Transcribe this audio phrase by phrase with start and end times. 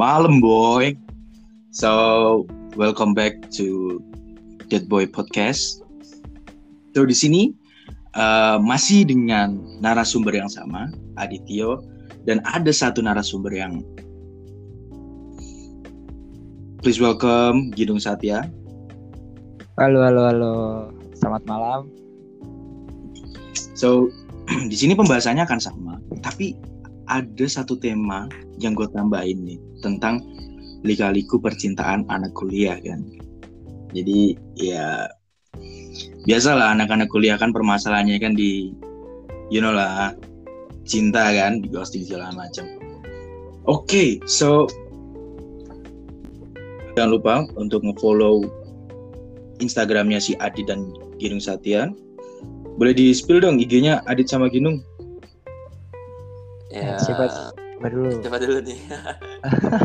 [0.00, 0.96] Malam boy.
[1.76, 4.00] So welcome back to
[4.72, 5.84] Dead Boy Podcast.
[6.96, 7.52] So di sini
[8.16, 10.88] uh, masih dengan narasumber yang sama,
[11.20, 11.84] Adityo,
[12.24, 13.84] dan ada satu narasumber yang
[16.80, 18.48] please welcome Gidung Satya.
[19.76, 20.54] Halo, halo, halo.
[21.12, 21.92] Selamat malam.
[23.76, 24.08] So
[24.72, 26.56] di sini pembahasannya akan sama, tapi
[27.10, 28.30] ada satu tema
[28.62, 30.22] yang gue tambahin nih tentang
[30.86, 33.02] lika-liku percintaan anak kuliah kan.
[33.90, 35.10] Jadi ya
[36.24, 38.70] biasalah anak-anak kuliah kan permasalahannya kan di
[39.50, 40.14] you know lah
[40.86, 42.64] cinta kan di ghosting segala macam.
[43.68, 44.64] Oke, okay, so
[46.94, 48.46] jangan lupa untuk ngefollow
[49.60, 50.88] Instagramnya si Adi dan
[51.20, 51.92] Ginung Satya.
[52.80, 54.80] Boleh di spill dong IG-nya Adit sama Ginung.
[56.70, 58.22] Ya, siapa, siapa dulu?
[58.22, 58.78] Siapa dulu nih?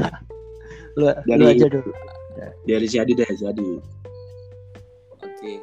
[1.01, 1.91] lu, dari, lu aja dulu.
[2.69, 3.65] Dari si Adi deh, si Adi.
[5.17, 5.25] Oke.
[5.33, 5.57] Okay.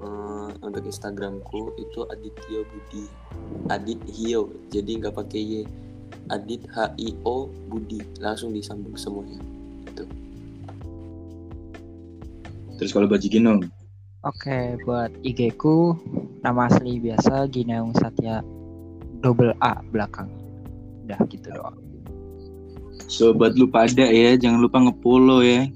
[0.00, 3.04] Hmm, untuk Instagramku itu Adityo Budi.
[3.68, 4.48] Adit Hio.
[4.72, 5.62] Jadi nggak pakai Y.
[6.32, 8.00] Adit H I O Budi.
[8.24, 9.44] Langsung disambung semuanya.
[9.84, 10.08] Itu.
[12.80, 13.60] Terus kalau baju Ginung?
[14.24, 16.00] Oke, buat IG ku
[16.40, 18.40] nama asli biasa Gineung Satya
[19.20, 20.41] double A belakang
[21.06, 21.78] udah gitu doang.
[23.10, 25.68] Sobat lu pada ya jangan lupa ngefollow ya.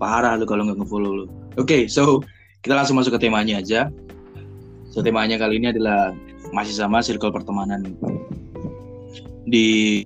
[0.00, 1.26] Parah lu kalau nggak ngefollow lu.
[1.60, 2.24] Oke okay, so
[2.64, 3.92] kita langsung masuk ke temanya aja.
[4.92, 6.16] So temanya kali ini adalah
[6.52, 7.92] masih sama circle pertemanan
[9.48, 10.02] di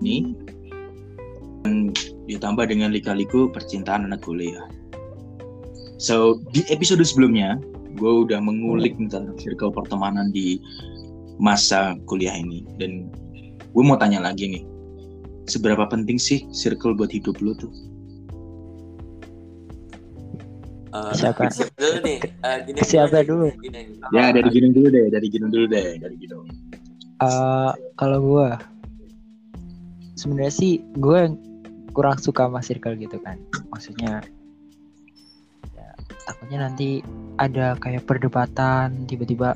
[0.00, 0.32] ini.
[1.60, 1.92] Dan
[2.24, 4.64] ditambah dengan lika-liku percintaan anak kuliah.
[6.00, 7.60] So di episode sebelumnya
[8.00, 10.56] gue udah mengulik tentang circle pertemanan di
[11.36, 12.64] masa kuliah ini.
[12.80, 13.12] Dan
[13.70, 14.64] gue mau tanya lagi nih.
[15.46, 17.72] Seberapa penting sih circle buat hidup lu tuh?
[20.90, 21.46] Uh, siapa?
[21.78, 22.18] dulu nih.
[22.42, 23.54] Uh, gini siapa dulu?
[23.62, 23.94] Gini.
[24.10, 26.34] ya dari gini dulu deh dari gini dulu deh dari gini
[27.22, 28.48] uh, kalau gue
[30.18, 31.30] sebenarnya sih gue
[31.94, 33.38] kurang suka sama circle gitu kan.
[33.70, 34.18] Maksudnya
[35.78, 35.88] ya,
[36.26, 37.06] takutnya nanti
[37.38, 39.54] ada kayak perdebatan tiba-tiba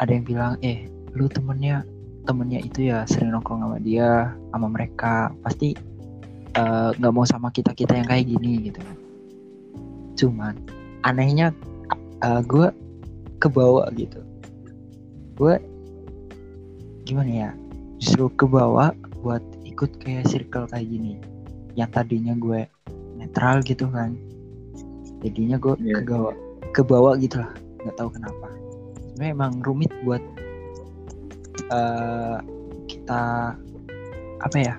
[0.00, 1.84] ada yang bilang eh lu temennya
[2.28, 5.32] temennya itu ya sering nongkrong sama dia sama mereka.
[5.40, 5.72] Pasti
[6.52, 8.84] eh, nggak uh, mau sama kita kita yang kayak gini gitu
[10.18, 10.58] cuman
[11.06, 11.54] anehnya
[12.26, 12.74] uh, gue
[13.38, 14.18] kebawa gitu.
[15.38, 15.62] Gue
[17.06, 17.50] gimana ya
[18.02, 21.22] justru kebawa buat ikut kayak circle kayak gini.
[21.78, 22.66] Yang tadinya gue
[23.14, 24.18] netral gitu kan.
[25.22, 26.02] Jadinya gue yeah.
[26.02, 26.34] kebawa
[26.74, 27.54] kebawa gitu lah.
[27.86, 28.48] Nggak tahu kenapa.
[29.14, 30.22] Sebenarnya emang rumit buat
[31.72, 32.38] uh,
[32.88, 33.54] kita
[34.40, 34.74] apa ya?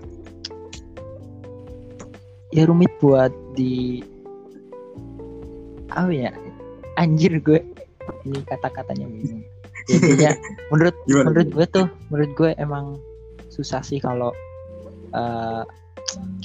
[2.49, 4.01] Ya rumit buat di
[5.93, 6.31] apa ya?
[6.97, 7.61] Anjir gue
[8.25, 9.05] ini kata-katanya.
[9.05, 9.45] Bingung
[9.89, 10.31] jadinya
[10.71, 11.25] menurut Gimana?
[11.31, 12.85] menurut gue tuh menurut gue emang
[13.49, 14.29] susah sih kalau
[15.17, 15.65] uh,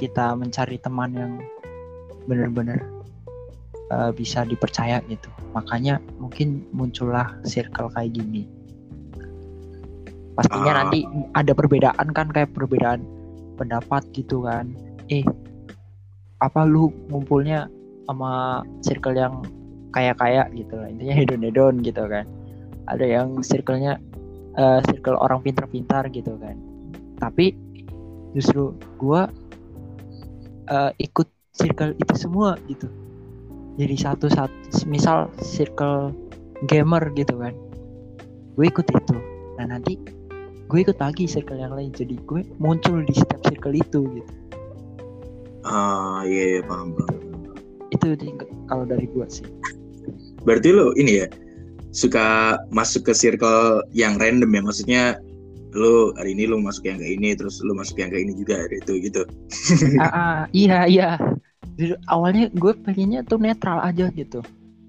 [0.00, 1.32] kita mencari teman yang
[2.24, 2.80] benar-benar
[3.92, 5.28] uh, bisa dipercaya gitu.
[5.52, 8.48] Makanya mungkin muncullah circle kayak gini
[10.34, 10.76] pastinya uh.
[10.84, 13.02] nanti ada perbedaan kan kayak perbedaan
[13.54, 14.74] pendapat gitu kan.
[15.10, 15.24] Eh
[16.42, 17.70] apa lu ngumpulnya
[18.04, 19.40] sama circle yang
[19.94, 22.26] kayak kayak gitu lah intinya hedon hedon gitu kan.
[22.84, 23.96] Ada yang circle-nya
[24.60, 26.58] uh, circle orang pintar-pintar gitu kan.
[27.16, 27.56] Tapi
[28.36, 29.30] justru gua
[30.68, 32.90] uh, ikut circle itu semua gitu.
[33.80, 36.12] Jadi satu satu misal circle
[36.66, 37.54] gamer gitu kan
[38.54, 39.16] gue ikut itu.
[39.58, 39.98] Nah nanti
[40.64, 44.32] gue ikut lagi circle yang lain jadi gue muncul di setiap circle itu gitu.
[45.64, 47.20] Ah iya, iya paham paham.
[47.92, 48.16] Itu
[48.68, 49.46] kalau dari gue sih.
[50.44, 51.26] Berarti lo ini ya
[51.92, 54.62] suka masuk ke circle yang random ya?
[54.64, 55.02] Maksudnya
[55.74, 58.64] lo hari ini lo masuk yang kayak ini terus lo masuk yang kayak ini juga
[58.64, 59.22] hari itu gitu.
[60.04, 61.10] Ah, ah, iya iya.
[61.74, 64.40] Jadi, awalnya gue pengennya tuh netral aja gitu.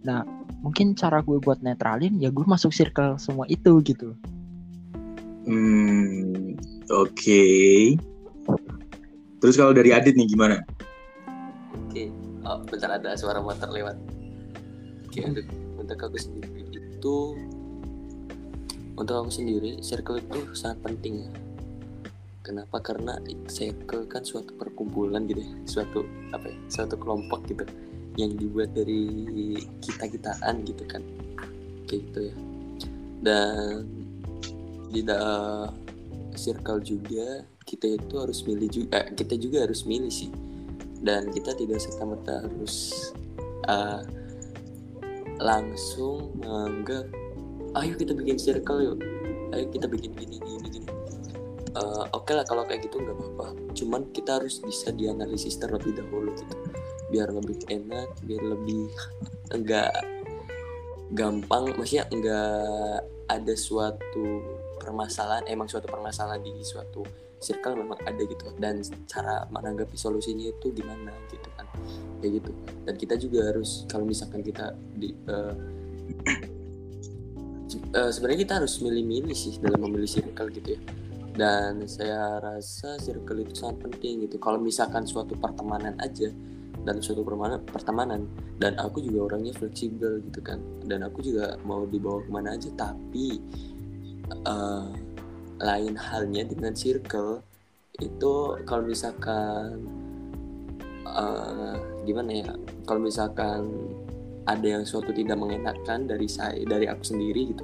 [0.06, 0.24] Nah
[0.66, 4.18] mungkin cara gue buat netralin ya gue masuk circle semua itu gitu
[5.46, 6.58] Hmm,
[6.90, 7.14] oke.
[7.14, 7.94] Okay.
[9.38, 10.58] Terus kalau dari Adit nih gimana?
[11.86, 12.08] Oke, okay.
[12.50, 13.94] oh, bentar ada suara motor lewat.
[15.06, 15.46] Oke, okay, untuk
[15.78, 17.18] untuk aku sendiri itu
[18.98, 21.32] untuk aku sendiri circle itu sangat penting ya.
[22.42, 22.82] Kenapa?
[22.82, 27.66] Karena circle kan suatu perkumpulan gitu ya, suatu apa ya, suatu kelompok gitu
[28.18, 29.54] yang dibuat dari
[29.84, 31.06] kita kitaan gitu kan,
[31.86, 32.36] kayak gitu ya.
[33.22, 34.05] Dan
[34.92, 35.74] tidak
[36.36, 40.30] circle juga kita itu harus milih juga eh, kita juga harus milih sih.
[41.06, 42.94] Dan kita tidak serta merta harus
[43.70, 44.02] uh,
[45.38, 47.06] langsung menganggap
[47.82, 48.98] ayo kita bikin circle yuk.
[49.54, 50.90] Ayo kita bikin gini gini gini.
[51.76, 53.48] Uh, oke okay lah kalau kayak gitu nggak apa-apa.
[53.76, 56.56] Cuman kita harus bisa dianalisis terlebih dahulu gitu.
[57.14, 58.90] Biar lebih enak biar lebih
[59.54, 59.94] enggak
[61.14, 64.42] gampang maksudnya enggak ada suatu
[64.78, 67.04] permasalahan emang suatu permasalahan di suatu
[67.40, 68.50] circle memang ada gitu.
[68.58, 71.68] Dan cara menanggapi solusinya itu gimana gitu kan.
[72.22, 72.52] Kayak gitu.
[72.88, 75.54] Dan kita juga harus kalau misalkan kita di uh,
[77.96, 80.82] uh, sebenarnya kita harus milih-milih sih dalam memilih circle gitu ya.
[81.36, 84.40] Dan saya rasa circle itu sangat penting gitu.
[84.40, 86.32] Kalau misalkan suatu pertemanan aja
[86.86, 88.22] dan suatu pertemanan, pertemanan
[88.62, 90.64] dan aku juga orangnya fleksibel gitu kan.
[90.88, 93.44] Dan aku juga mau dibawa ke mana aja tapi
[94.46, 94.90] uh,
[95.60, 97.40] lain halnya dengan circle
[98.04, 99.88] itu kalau misalkan
[101.08, 102.52] uh, gimana ya
[102.84, 103.72] kalau misalkan
[104.46, 107.64] ada yang suatu tidak mengenakan dari saya dari aku sendiri gitu.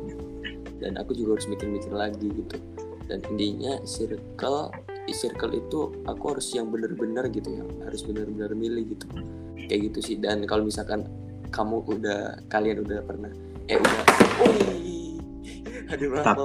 [0.81, 2.57] Dan aku juga harus mikir-mikir lagi gitu.
[3.05, 4.73] Dan intinya circle
[5.11, 9.05] circle itu aku harus yang benar-benar gitu ya harus benar-benar milih gitu.
[9.69, 10.15] Kayak gitu sih.
[10.17, 11.05] Dan kalau misalkan
[11.53, 13.31] kamu udah kalian udah pernah
[13.69, 13.97] eh udah
[15.91, 16.35] Tetap.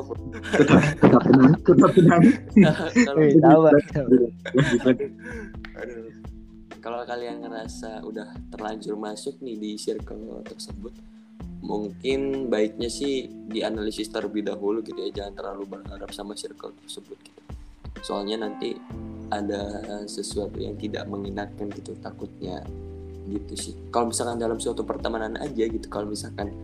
[0.55, 0.83] tetap.
[1.03, 1.53] Tetap tenang.
[1.63, 2.23] Tetap tenang.
[6.83, 10.95] Kalau kalian ngerasa udah terlanjur masuk nih di circle tersebut
[11.67, 15.11] mungkin baiknya sih dianalisis terlebih dahulu gitu ya.
[15.11, 17.41] Jangan terlalu berharap sama circle tersebut gitu.
[18.07, 18.79] Soalnya nanti
[19.35, 22.63] ada sesuatu yang tidak mengingatkan gitu takutnya
[23.27, 23.75] gitu sih.
[23.91, 26.55] Kalau misalkan dalam suatu pertemanan aja gitu kalau misalkan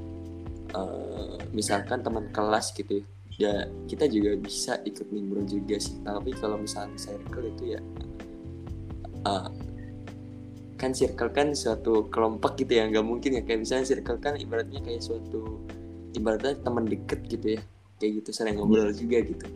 [0.72, 3.04] eh, misalkan teman kelas gitu
[3.40, 5.96] ya kita juga bisa ikut nimbrung juga sih.
[6.04, 7.80] Tapi kalau misalkan circle itu ya
[9.28, 9.48] eh,
[10.76, 13.42] kan circle kan suatu kelompok gitu ya nggak mungkin ya.
[13.44, 15.62] Kayak misalnya circle kan ibaratnya kayak suatu
[16.12, 17.62] ibaratnya teman deket gitu ya.
[18.02, 19.46] Kayak gitu sering ngobrol juga gitu.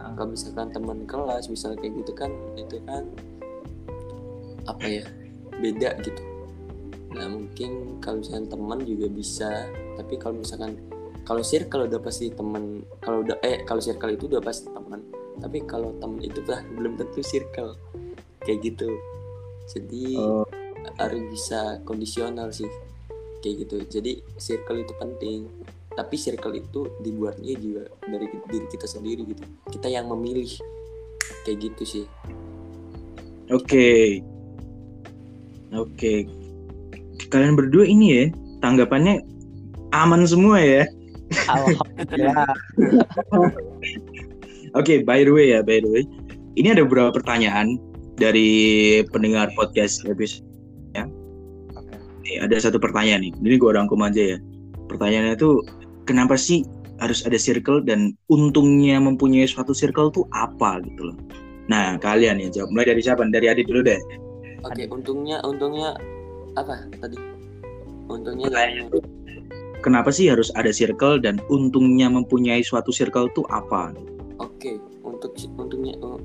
[0.00, 3.04] Ah, kalau misalkan teman kelas misalnya kayak gitu kan itu kan
[4.64, 5.04] apa ya
[5.60, 6.22] beda gitu.
[7.12, 9.50] Nah mungkin kalau misalkan teman juga bisa
[10.00, 10.80] tapi kalau misalkan
[11.28, 15.04] kalau circle udah pasti teman kalau udah eh kalau circle itu udah pasti teman
[15.40, 17.74] tapi kalau teman itu lah belum tentu circle.
[18.44, 18.90] Kayak gitu.
[19.68, 20.44] Jadi Oh.
[21.00, 22.68] harus bisa kondisional sih.
[23.40, 23.76] Kayak gitu.
[24.00, 25.48] Jadi circle itu penting.
[25.90, 29.42] Tapi circle itu dibuatnya juga dari diri kita sendiri gitu.
[29.68, 30.48] Kita yang memilih.
[31.44, 32.04] Kayak gitu sih.
[33.50, 34.20] Oke.
[35.74, 36.28] Oke.
[37.30, 38.24] Kalian berdua ini ya,
[38.58, 39.22] tanggapannya
[39.92, 40.82] aman semua ya.
[41.46, 42.50] Alhamdulillah.
[44.74, 46.04] Oke, by the way ya, by the way.
[46.54, 47.78] Ini ada beberapa pertanyaan
[48.18, 48.50] dari
[49.10, 50.46] pendengar podcast episode.
[50.94, 51.94] Oke.
[52.26, 53.32] Nih, ada satu pertanyaan nih.
[53.42, 54.38] Ini gue rangkum aja ya.
[54.90, 55.62] Pertanyaannya tuh,
[56.06, 56.66] kenapa sih
[57.00, 61.16] harus ada circle dan untungnya mempunyai suatu circle tuh apa gitu loh.
[61.70, 62.74] Nah, kalian ya jawab.
[62.74, 63.22] Mulai dari siapa?
[63.24, 64.00] Dari Adit dulu deh.
[64.60, 65.96] oke untungnya untungnya
[66.52, 67.16] apa tadi
[68.12, 69.19] untungnya Pertanyaan dalam-
[69.80, 73.96] Kenapa sih harus ada circle dan untungnya mempunyai suatu circle tuh apa?
[74.36, 76.20] Oke, untuk untungnya uh,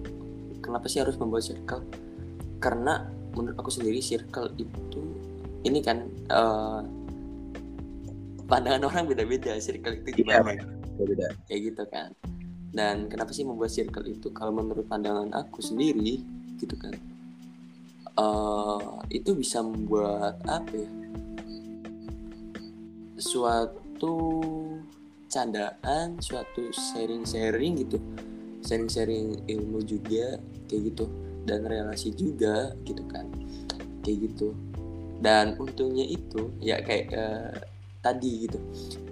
[0.59, 1.79] kenapa sih harus membuat circle?
[2.59, 5.01] Karena menurut aku sendiri circle itu
[5.63, 6.83] ini kan uh,
[8.51, 10.51] pandangan orang beda-beda circle itu Iya, gimana
[10.99, 11.27] Beda.
[11.47, 12.09] kayak gitu kan.
[12.75, 14.35] Dan kenapa sih membuat circle itu?
[14.35, 16.19] Kalau menurut pandangan aku sendiri
[16.59, 16.91] gitu kan,
[18.19, 20.89] uh, itu bisa membuat apa ya?
[23.15, 24.15] Suatu
[25.31, 27.97] candaan, suatu sharing-sharing gitu.
[28.63, 31.05] Sharing-sharing ilmu juga kayak gitu.
[31.47, 33.27] Dan relasi juga gitu kan.
[34.03, 34.51] Kayak gitu.
[35.23, 37.55] Dan untungnya itu ya kayak eh,
[38.03, 38.59] tadi gitu.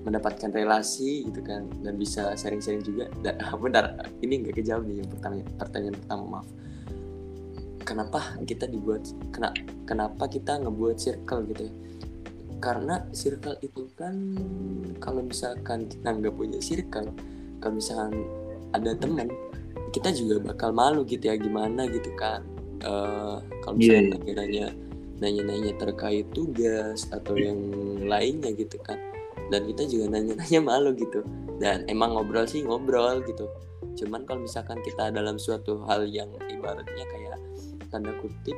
[0.04, 1.72] Mendapatkan relasi gitu kan.
[1.80, 3.08] Dan bisa sharing-sharing juga.
[3.24, 6.48] Dan benar ini nggak kejawab nih yang pertanyaan pertanyaan pertama maaf.
[7.84, 9.04] Kenapa kita dibuat
[9.36, 9.52] kena,
[9.84, 11.74] kenapa kita ngebuat circle gitu ya
[12.64, 14.16] karena circle itu kan
[15.04, 17.12] kalau misalkan kita nggak punya circle
[17.60, 18.24] kalau misalkan
[18.72, 19.28] ada teman
[19.94, 22.42] kita juga bakal malu gitu ya gimana gitu kan.
[22.82, 24.68] Eh, kalau Iya, misalkan nanya
[25.22, 27.62] nanya-nanya terkait tugas atau yang
[28.10, 28.98] lainnya gitu kan.
[29.54, 31.22] Dan kita juga nanya-nanya malu gitu.
[31.62, 33.46] Dan emang ngobrol sih ngobrol gitu.
[33.94, 37.38] Cuman kalau misalkan kita dalam suatu hal yang ibaratnya kayak
[37.94, 38.58] tanda kutip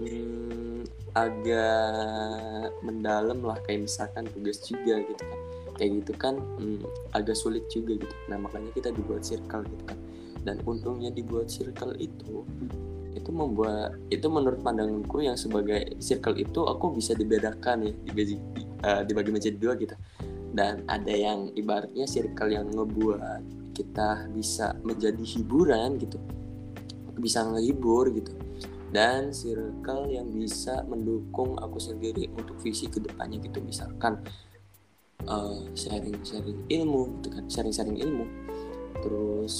[0.00, 0.84] hmm,
[1.16, 5.40] agak mendalam lah kayak misalkan tugas juga gitu kan.
[5.76, 8.14] Kayak gitu kan hmm, agak sulit juga gitu.
[8.28, 9.98] Nah makanya kita dibuat circle gitu kan.
[10.46, 12.44] Dan untungnya dibuat circle itu
[13.16, 18.36] itu membuat itu menurut pandanganku yang sebagai circle itu aku bisa dibedakan ya dibagi
[18.84, 19.96] uh, dibagi menjadi dua gitu.
[20.56, 26.16] Dan ada yang ibaratnya circle yang ngebuat kita bisa menjadi hiburan gitu.
[27.16, 28.45] Bisa ngehibur gitu
[28.94, 33.58] dan circle yang bisa mendukung aku sendiri untuk visi ke depannya gitu.
[33.62, 34.22] Misalkan
[35.26, 37.44] uh, sharing-sharing ilmu gitu kan.
[37.50, 38.24] Sharing-sharing ilmu.
[39.02, 39.54] Terus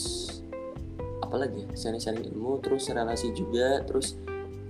[1.22, 1.68] apalagi ya?
[1.74, 4.14] Sharing-sharing ilmu terus relasi juga terus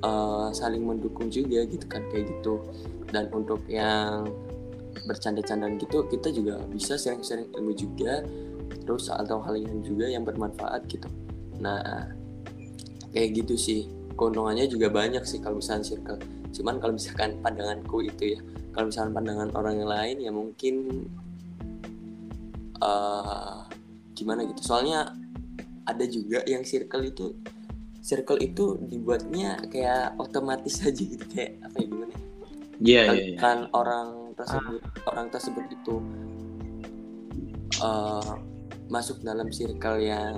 [0.00, 2.64] uh, saling mendukung juga gitu kan kayak gitu.
[3.12, 4.26] Dan untuk yang
[5.06, 8.24] bercanda-candaan gitu kita juga bisa sharing-sharing ilmu juga
[8.82, 11.06] terus atau hal yang juga yang bermanfaat gitu.
[11.60, 12.10] Nah
[13.12, 16.18] kayak gitu sih keuntungannya juga banyak sih kalau misalnya circle.
[16.50, 18.40] Cuman kalau misalkan pandanganku itu ya
[18.72, 20.74] kalau misalkan pandangan orang yang lain ya mungkin
[22.80, 23.68] uh,
[24.16, 24.60] gimana gitu.
[24.64, 25.12] Soalnya
[25.86, 27.36] ada juga yang circle itu
[28.02, 32.14] circle itu dibuatnya kayak otomatis aja gitu kayak apa ya gimana
[32.76, 35.08] Iya, yeah, yeah, kan orang tersebut ah.
[35.08, 35.94] orang tersebut itu
[37.80, 38.36] uh,
[38.92, 40.36] masuk dalam circle yang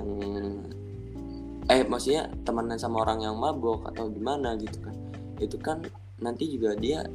[1.69, 4.95] eh maksudnya temenan sama orang yang mabok atau gimana gitu kan.
[5.37, 5.85] Itu kan
[6.17, 7.05] nanti juga dia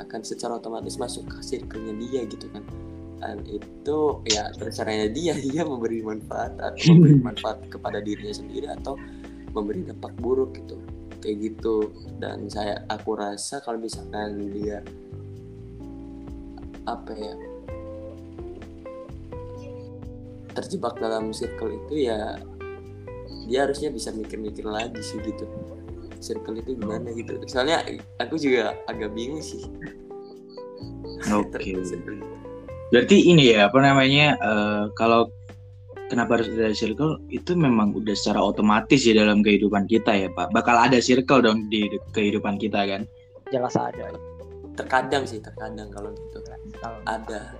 [0.00, 2.64] akan secara otomatis masuk ke circle-nya dia gitu kan.
[3.20, 5.36] Dan itu ya terserahnya dia.
[5.44, 8.96] Dia memberi manfaat atau memberi manfaat kepada dirinya sendiri atau
[9.52, 10.80] memberi dampak buruk gitu.
[11.20, 11.92] Kayak gitu.
[12.16, 14.80] Dan saya aku rasa kalau misalkan dia
[16.84, 17.32] apa ya
[20.52, 22.36] terjebak dalam circle itu ya
[23.48, 25.44] dia harusnya bisa mikir-mikir lagi sih gitu.
[26.20, 27.36] Circle itu gimana gitu.
[27.44, 27.84] Soalnya
[28.16, 29.64] aku juga agak bingung sih.
[31.32, 31.72] Oke.
[31.74, 31.74] Okay.
[32.92, 35.32] berarti ini ya apa namanya uh, kalau
[36.12, 40.52] kenapa harus ada circle itu memang udah secara otomatis ya dalam kehidupan kita ya pak.
[40.52, 43.02] Bakal ada circle dong di kehidupan kita kan?
[43.50, 44.14] Jelas ada.
[44.76, 46.38] Terkadang sih terkadang kalau gitu.
[47.08, 47.56] Ada.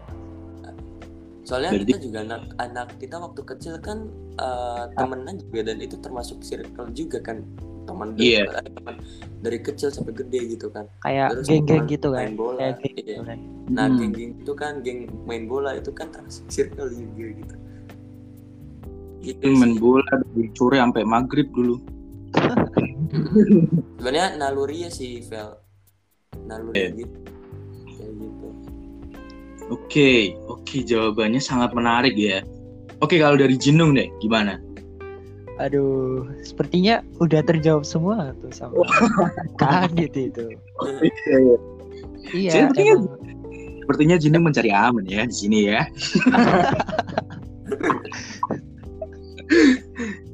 [1.45, 1.93] Soalnya Berarti...
[1.93, 6.91] kita juga anak anak kita waktu kecil kan uh, temenan juga dan itu termasuk circle
[6.95, 7.43] juga kan
[7.85, 8.49] teman yeah.
[8.49, 8.95] dari, teman
[9.45, 13.21] dari kecil sampai gede gitu kan kayak geng-geng gitu kan main bola kayak geng iya.
[13.23, 13.39] kan.
[13.69, 13.97] nah hmm.
[14.01, 17.57] geng-geng itu kan geng main bola itu kan termasuk circle juga gitu
[19.25, 21.77] gitu main bola dari sore sampai maghrib dulu
[24.01, 25.55] sebenarnya naluri ya sih Vel
[26.49, 26.93] naluri yeah.
[26.97, 27.19] gitu
[29.73, 32.45] Oke, oke jawabannya sangat menarik ya.
[33.05, 34.57] Oke kalau dari Jenung deh, gimana?
[35.61, 38.81] Aduh, sepertinya udah terjawab semua tuh sama
[39.61, 40.57] kaget itu.
[41.05, 41.57] Iya, iya.
[42.33, 43.21] iya sepertinya, emang...
[43.85, 45.85] sepertinya Jenung mencari aman ya di sini ya.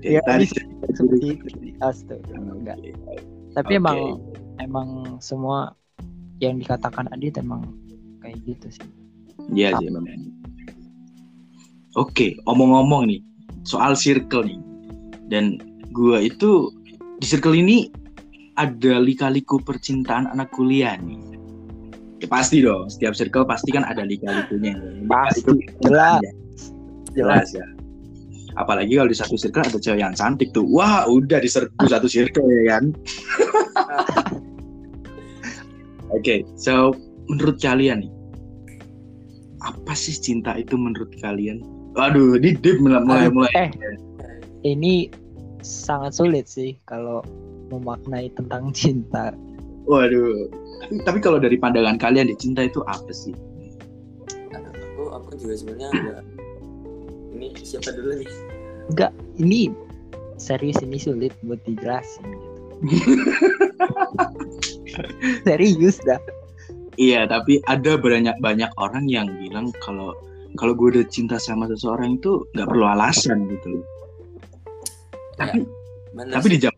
[0.15, 0.47] ya, tadi
[0.95, 1.75] seperti itu.
[1.83, 2.79] Astaga, enggak.
[3.59, 3.83] Tapi okay.
[3.83, 3.99] emang
[4.62, 5.75] emang semua
[6.39, 7.67] yang dikatakan Adit emang
[8.23, 8.87] kayak gitu sih.
[9.50, 10.39] Iya sih memang.
[11.99, 13.20] Oke, omong-omong nih
[13.66, 14.61] soal circle nih.
[15.26, 15.59] Dan
[15.90, 16.70] gua itu
[17.18, 17.90] di circle ini
[18.54, 21.18] ada lika-liku percintaan anak kuliah nih.
[22.20, 24.76] Ya, pasti dong, setiap circle pasti kan ada lika-likunya.
[25.09, 25.50] Pasti,
[25.82, 26.20] jelas.
[27.16, 27.66] Jelas ya.
[28.61, 30.66] Apalagi kalau di satu circle ada cewek yang cantik tuh.
[30.68, 32.85] Wah, udah diserbu satu circle ya kan.
[36.11, 36.92] Oke, okay, so
[37.30, 38.12] menurut kalian nih,
[39.62, 41.79] apa sih cinta itu menurut kalian?
[41.99, 43.50] Waduh, ini deep mulai mulai.
[43.59, 43.70] Eh,
[44.62, 45.11] ini
[45.61, 47.25] sangat sulit sih kalau
[47.70, 49.35] memaknai tentang cinta.
[49.90, 50.47] Waduh,
[50.87, 53.35] tapi, tapi kalau dari pandangan kalian di cinta itu apa sih?
[54.54, 56.23] Aku aku juga sebenarnya enggak.
[57.35, 58.30] Ini siapa dulu nih?
[58.92, 59.61] Enggak, ini
[60.38, 62.26] serius ini sulit buat dijelasin.
[62.87, 63.12] Gitu.
[65.47, 66.20] serius dah.
[67.00, 70.12] Iya, tapi ada banyak banyak orang yang bilang kalau
[70.59, 73.85] kalau gue udah cinta sama seseorang itu nggak perlu alasan gitu.
[75.38, 75.62] Tapi
[76.16, 76.75] ya, tapi di jam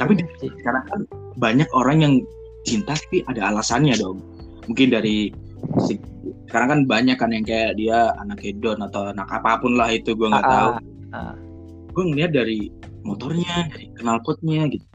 [0.00, 0.24] tapi di,
[0.60, 1.00] sekarang kan
[1.36, 2.14] banyak orang yang
[2.64, 4.24] cinta tapi ada alasannya dong.
[4.68, 5.34] Mungkin dari
[6.48, 10.16] sekarang kan banyak kan yang kayak dia anak hedon atau anak apa pun lah itu
[10.16, 10.70] gue nggak ah, tahu.
[10.70, 11.34] Uh, uh.
[11.90, 12.70] Gue ngeliat dari
[13.04, 14.86] motornya, dari knalpotnya gitu.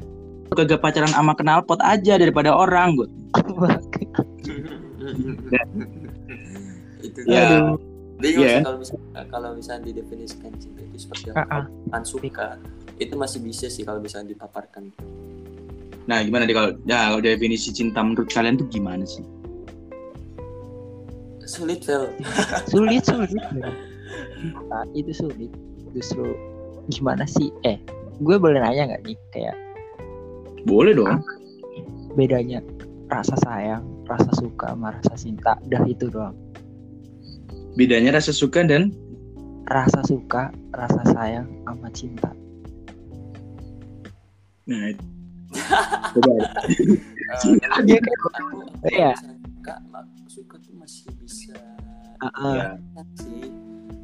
[0.55, 3.09] Kagak pacaran sama knalpot aja daripada orang gue.
[7.03, 7.75] itu ya
[8.25, 8.61] bingung yeah.
[8.65, 11.69] kalau misalnya kalau misalnya didefinisikan cinta itu seperti apa?
[11.69, 12.01] Uh, uh.
[12.01, 12.47] suka.
[12.97, 14.89] Itu masih bisa sih kalau misalnya dipaparkan.
[16.09, 19.21] Nah gimana deh kalau ya kalau definisi cinta menurut kalian tuh gimana sih?
[21.45, 22.09] Sulit Vel.
[22.73, 23.43] Sulit sulit
[24.69, 25.51] nah, itu sulit.
[25.93, 26.33] Justru
[26.89, 27.53] gimana sih?
[27.61, 27.77] Eh
[28.21, 29.17] gue boleh nanya nggak nih?
[29.29, 29.57] Kayak
[30.65, 31.21] Boleh dong.
[32.17, 32.63] bedanya
[33.11, 36.33] rasa sayang rasa suka sama rasa cinta dah itu doang
[37.75, 38.95] Bedanya rasa suka dan
[39.65, 42.29] rasa suka rasa sayang sama cinta
[44.65, 45.05] nah itu.
[46.15, 46.33] Coba.
[47.85, 48.55] Dia kayak- aku, aku
[48.87, 49.11] Iya.
[49.13, 49.73] suka
[50.25, 51.53] suka tuh masih bisa
[52.17, 52.55] Ah, ah.
[52.55, 52.67] Ya.
[53.13, 53.45] sih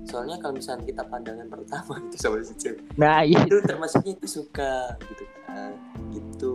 [0.04, 4.28] soalnya kalau misalnya kita pandangan pertama gitu sama si cewek nah iya itu termasuknya itu
[4.30, 5.72] suka gitu kan
[6.12, 6.54] gitu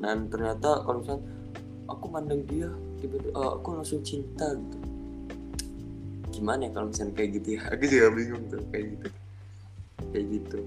[0.00, 1.24] dan ternyata kalau misalnya
[1.86, 2.66] aku mandang dia
[2.98, 4.76] tiba-tiba oh, aku langsung cinta gitu
[6.40, 7.60] gimana ya kalau misalnya kayak gitu ya?
[7.76, 9.08] Aku juga bingung tuh kayak gitu.
[10.10, 10.58] Kayak gitu.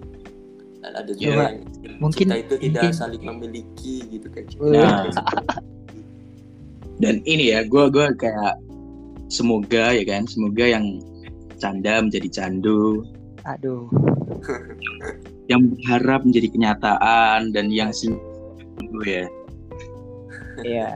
[0.84, 1.58] Ada juga yang
[1.98, 5.10] mungkin- cinta itu tidak mungkin- saling memiliki gitu kan Nah.
[7.02, 8.62] Dan ini ya, gue gua kayak
[9.28, 11.02] semoga ya kan, semoga yang
[11.58, 13.02] canda menjadi candu,
[13.48, 13.90] aduh.
[15.52, 18.16] Yang berharap menjadi kenyataan dan yang sing
[19.04, 19.28] ya.
[20.64, 20.96] ya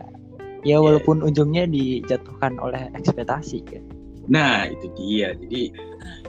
[0.64, 3.84] ya walaupun ujungnya dijatuhkan oleh ekspektasi kan
[4.28, 5.34] Nah itu dia.
[5.36, 5.72] Jadi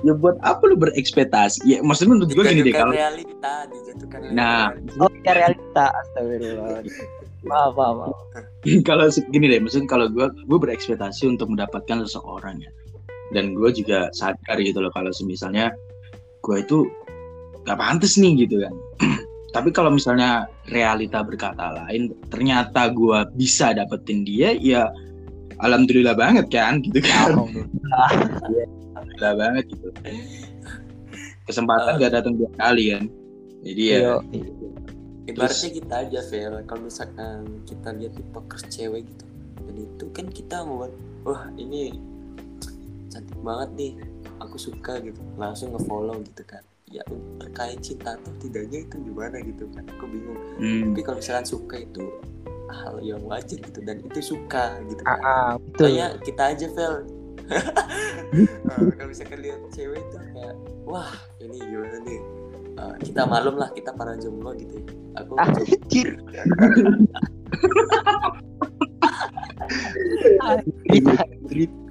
[0.06, 1.66] ya buat apa lu berekspektasi?
[1.66, 4.74] Ya maksudnya menurut gue gini deh kalau realita dijatuhkan Nah.
[5.02, 6.82] oh ya realita astagfirullah
[7.46, 8.16] maaf maaf, maaf.
[8.88, 12.70] kalau gini deh, maksudnya kalau gue gue berekspektasi untuk mendapatkan seseorang ya.
[13.30, 15.70] Dan gue juga sadar gitu loh kalau misalnya
[16.40, 16.88] gue itu
[17.68, 18.74] gak pantas nih gitu kan.
[19.54, 24.88] Tapi kalau misalnya realita berkata lain, ternyata gue bisa dapetin dia, ya
[25.62, 27.34] alhamdulillah banget kan, gitu kan.
[27.34, 28.08] Alhamdulillah.
[28.94, 29.88] Alhamdulillah banget gitu.
[31.48, 33.04] Kesempatan gak datang dua kali kan.
[33.64, 34.14] Jadi ya, Yo,
[35.28, 39.24] Ibaratnya kita aja Vel, kalau misalkan kita lihat tiktokers cewek gitu
[39.60, 40.88] Dan itu kan kita mau
[41.28, 41.92] Wah ini
[43.12, 43.92] cantik banget nih.
[44.40, 45.20] Aku suka gitu.
[45.36, 46.64] Langsung nge-follow gitu kan.
[46.88, 47.04] Ya
[47.36, 49.84] terkait cinta atau tidaknya itu gimana gitu kan.
[49.98, 50.40] Aku bingung.
[50.56, 52.04] Hmm, Tapi kalau misalkan suka itu
[52.68, 55.20] hal yang wajar gitu Dan itu suka gitu ah, kan.
[55.20, 55.86] Ah, betul.
[55.90, 56.94] Kayak kita aja Vel.
[58.68, 60.54] Nah, Kalau misalkan lihat cewek itu kayak
[60.84, 62.20] Wah ini gimana nih?
[62.78, 64.92] Eh, kita malum lah kita para jomblo gitu ya.
[65.18, 66.08] Aku Anjir.
[70.86, 71.12] kita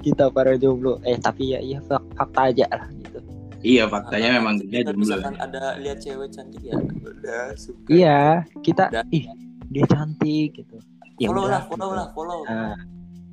[0.01, 0.99] kita para jomblo.
[1.03, 3.19] Eh tapi ya iya fak- fakta aja lah gitu.
[3.59, 5.01] Iya faktanya Nah, memang kita dia jomblo.
[5.01, 7.87] misalkan ada lihat cewek cantik ya udah suka.
[7.89, 8.19] Iya
[8.61, 9.25] kita Dan- ih
[9.73, 10.77] dia cantik gitu
[11.19, 11.97] ya follow udah, lah follow gitu.
[11.99, 12.75] lah follow Nah,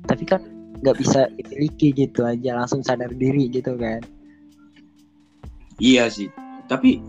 [0.05, 0.41] tapi kan
[0.83, 4.03] nggak bisa dimiliki gitu aja langsung sadar diri gitu kan
[5.75, 6.31] Iya sih.
[6.71, 7.03] Tapi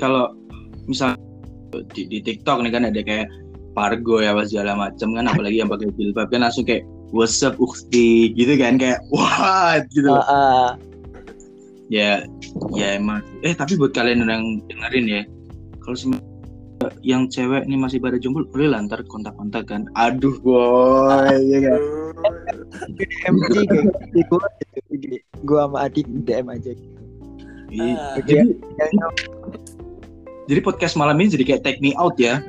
[0.00, 0.32] kalau
[0.88, 1.14] misal
[1.92, 3.28] di, di TikTok nih kan ada kayak
[3.76, 6.82] Pargo ya apa segala macam kan apalagi yang pakai jilbab kan langsung kayak
[7.14, 10.10] what's up ukti gitu kan kayak what gitu.
[10.10, 10.68] Ah, ah.
[11.92, 12.24] Ya
[12.72, 15.22] ya emang eh tapi buat kalian yang dengerin ya
[15.84, 16.29] kalau sem-
[17.04, 21.80] yang cewek nih masih pada jomblo boleh lah ntar kontak-kontak kan aduh boy ya kan
[22.96, 24.46] DM aja gitu gua
[25.44, 26.72] gua sama adik DM aja
[27.70, 27.94] Iya.
[27.94, 28.18] Ah.
[28.26, 28.50] jadi
[30.50, 32.42] jadi podcast malam ini jadi kayak take me out ya.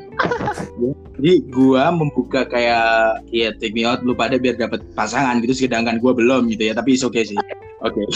[1.22, 6.02] jadi gua membuka kayak ya take me out lu pada biar dapat pasangan gitu sedangkan
[6.02, 7.38] gua belum gitu ya tapi oke okay sih.
[7.86, 8.02] Oke.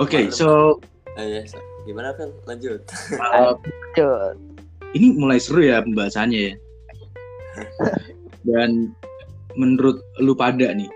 [0.00, 0.78] Oke, so
[1.18, 2.80] Ah, ya, so- gimana Vel lanjut
[3.98, 4.38] Cuk.
[4.94, 6.54] ini mulai seru ya pembahasannya ya.
[8.48, 8.94] Dan
[9.58, 10.88] menurut lu pada nih,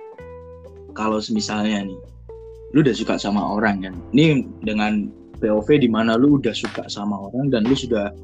[0.94, 1.98] kalau misalnya nih,
[2.72, 5.10] lu udah suka sama orang kan, ini dengan
[5.42, 8.14] POV di mana lu udah suka sama orang dan lu sudah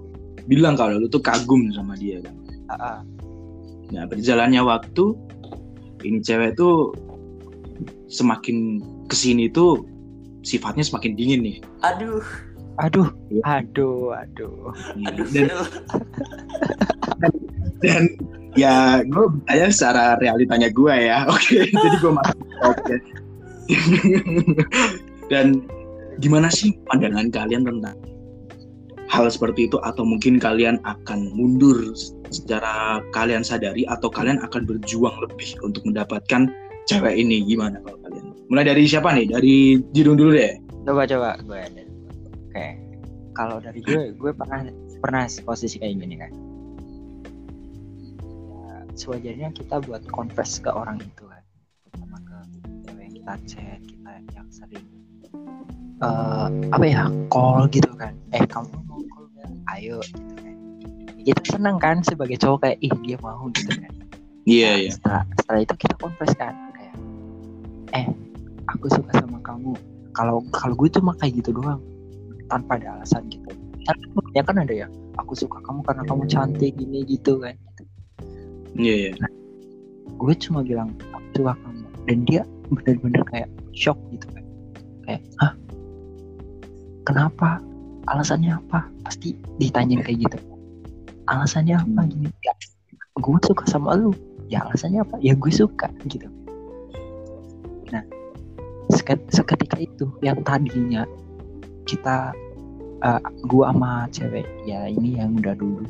[0.48, 2.34] bilang kalau lu tuh kagum sama dia kan.
[2.70, 2.98] Ah, ah.
[3.92, 5.12] Nah berjalannya waktu,
[6.06, 6.94] ini cewek tuh
[8.08, 8.80] semakin
[9.10, 9.84] ke sini tuh
[10.40, 11.56] sifatnya semakin dingin nih.
[11.84, 12.24] aduh
[12.78, 13.42] aduh Iya.
[13.64, 14.70] aduh aduh.
[15.08, 15.60] Aduh Dan Vel.
[17.80, 18.02] dan
[18.54, 21.26] ya gue bertanya secara realitanya gue ya.
[21.34, 22.94] Oke jadi gue masuk oke
[25.32, 25.62] dan
[26.18, 27.96] gimana sih pandangan kalian tentang
[29.10, 29.78] hal seperti itu?
[29.82, 31.78] Atau mungkin kalian akan mundur
[32.30, 36.46] secara kalian sadari atau kalian akan berjuang lebih untuk mendapatkan
[36.86, 37.42] cewek ini?
[37.42, 38.34] Gimana kalau kalian?
[38.50, 39.30] Mulai dari siapa nih?
[39.30, 39.54] Dari
[39.94, 40.58] Jidung dulu deh.
[40.86, 41.58] Coba coba gue
[42.50, 42.66] oke.
[43.30, 44.66] Kalau dari gue gue pernah
[44.98, 46.32] pernah posisi kayak gini kan
[48.26, 51.40] ya, sewajarnya kita buat confess ke orang itu kan
[51.86, 52.36] pertama ke
[52.84, 54.86] cewek yang kita chat kita yang sering
[56.02, 58.18] eh, apa ya call gitu kan.
[58.34, 59.50] Eh kamu mau call nggak?
[59.78, 60.54] Ayo gitu kan.
[61.22, 63.92] Kita senang kan sebagai cowok kayak ih dia mau gitu kan.
[64.48, 64.90] Iya, Nah, iya.
[64.90, 66.96] setelah setelah itu kita konfes kan kayak
[67.94, 68.06] eh
[68.66, 69.78] aku suka sama kamu.
[70.10, 71.78] Kalau kalau gue cuma kayak gitu doang
[72.50, 73.46] tanpa ada alasan gitu.
[73.86, 74.02] Tapi
[74.36, 74.86] ya kan ada ya
[75.16, 77.56] aku suka kamu karena kamu cantik gini gitu kan
[78.78, 79.26] Iya, iya.
[80.14, 81.84] gue cuma bilang aku suka kamu.
[82.06, 84.44] Dan dia bener-bener kayak shock gitu kan.
[85.06, 85.52] Kayak hah?
[87.02, 87.58] Kenapa?
[88.06, 88.86] Alasannya apa?
[89.02, 90.38] Pasti ditanyain kayak gitu.
[91.26, 92.06] Alasannya apa?
[92.06, 92.30] Gini.
[92.46, 92.54] Ya
[93.18, 94.14] gue suka sama lu.
[94.46, 95.18] Ya alasannya apa?
[95.18, 96.30] Ya gue suka gitu.
[97.90, 98.06] Nah
[98.94, 101.06] seke- seketika itu yang tadinya
[101.90, 102.30] kita
[103.02, 105.82] uh, gue sama cewek ya ini yang udah dulu.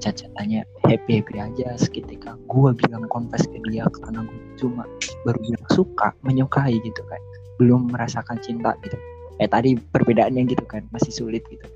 [0.00, 1.76] Cacatannya happy happy aja.
[1.76, 4.88] Seketika gue bilang confess ke dia karena gue cuma
[5.28, 7.20] baru bilang suka menyukai gitu kan.
[7.60, 8.96] Belum merasakan cinta gitu.
[9.36, 11.68] Eh tadi perbedaannya gitu kan masih sulit gitu.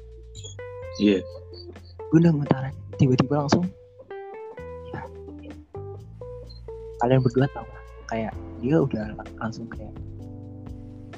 [0.98, 1.20] Iya.
[2.08, 3.68] gue udah ngutarin tiba-tiba langsung
[4.88, 5.04] ya.
[7.04, 7.68] Kalian berdua lah
[8.08, 8.32] kayak
[8.64, 9.92] dia udah lang- langsung kayak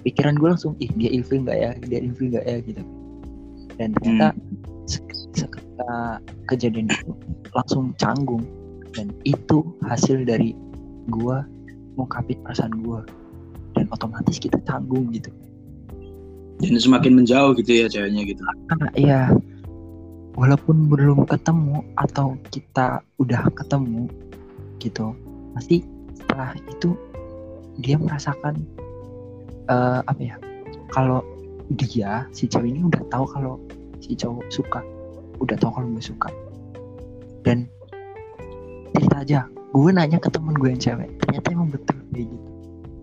[0.03, 1.71] pikiran gue langsung ih dia ilfil nggak ya?
[1.87, 2.57] Dia ilfil nggak ya?
[2.65, 2.83] Gitu.
[3.77, 4.37] Dan ternyata
[4.85, 5.05] se-
[5.37, 7.13] seketika kejadian itu
[7.55, 8.45] langsung canggung.
[8.91, 10.53] Dan itu hasil dari
[11.09, 11.37] gue
[11.95, 13.01] ngungkapin perasaan gue
[13.79, 15.31] dan otomatis kita canggung gitu.
[16.61, 18.43] Dan semakin menjauh gitu ya ceweknya gitu.
[18.45, 19.33] Ah, iya.
[20.37, 24.09] Walaupun belum ketemu atau kita udah ketemu
[24.81, 25.13] gitu
[25.53, 25.85] pasti
[26.17, 26.97] setelah itu
[27.81, 28.65] dia merasakan
[29.71, 30.37] eh, apa ya?
[30.91, 31.23] Kalau
[31.79, 33.63] dia si cewek ini udah tahu kalau
[34.03, 34.81] si cowok suka.
[35.39, 36.29] Udah tahu kalau gue suka.
[37.47, 37.71] Dan
[38.93, 39.41] cerita aja.
[39.71, 41.09] Gue nanya ke temen gue yang cewek.
[41.23, 42.49] Ternyata emang betul kayak gitu.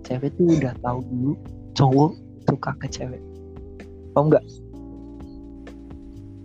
[0.03, 1.31] Cewek tuh udah tahu dulu
[1.73, 2.11] cowok
[2.43, 3.21] suka ke cewek.
[4.11, 4.45] Paham nggak?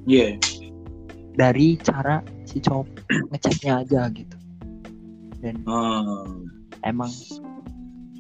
[0.03, 0.35] Iya.
[1.33, 2.85] dari cara si cowok
[3.33, 4.37] ngechatnya aja gitu.
[5.41, 6.29] Dan Oh.
[6.85, 7.09] emang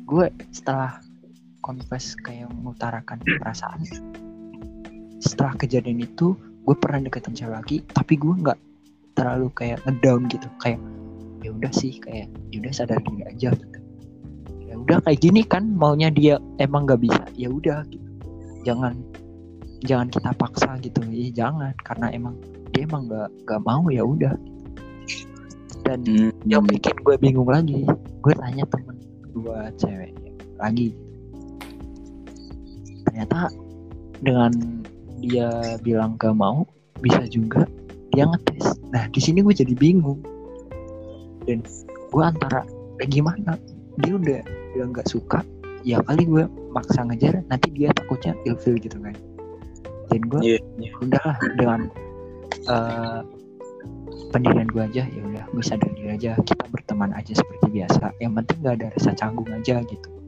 [0.08, 0.96] gue setelah
[1.62, 3.86] confess kayak mengutarakan perasaan.
[5.22, 8.58] Setelah kejadian itu gue pernah deketin cewek lagi tapi gue nggak
[9.14, 10.50] terlalu kayak ngedown gitu.
[10.58, 10.82] Kayak
[11.42, 13.50] ya udah sih kayak ya udah sadar diri aja.
[13.54, 13.78] Gitu
[14.66, 17.22] ya udah kayak gini kan maunya dia emang nggak bisa.
[17.38, 18.10] Ya udah gitu.
[18.66, 18.98] Jangan
[19.86, 21.00] jangan kita paksa gitu.
[21.08, 22.34] Ya jangan karena emang
[22.74, 24.34] dia emang nggak nggak mau ya udah.
[25.82, 26.30] Dan Hmm.
[26.46, 27.82] yang bikin gue bingung lagi
[28.22, 28.96] gue tanya temen
[29.34, 30.14] dua cewek
[30.62, 30.94] lagi
[33.12, 33.52] ternyata
[34.24, 34.52] dengan
[35.20, 36.64] dia bilang gak mau
[37.04, 37.68] bisa juga
[38.08, 38.72] dia ngetes.
[38.88, 40.24] Nah di sini gue jadi bingung.
[41.44, 41.60] Dan
[42.08, 42.64] gue antara
[43.04, 43.60] eh, gimana?
[44.00, 44.40] Dia udah
[44.72, 45.44] bilang nggak suka
[45.84, 49.12] ya kali gue maksa ngejar nanti dia takutnya ilfil gitu kan.
[50.08, 50.58] Dan gue Iya.
[50.80, 51.80] ya udahlah dengan
[52.64, 53.20] eh,
[54.32, 58.16] pendirian gue aja ya udah gue sadar diri aja kita berteman aja seperti biasa.
[58.24, 60.21] Yang penting nggak ada rasa canggung aja gitu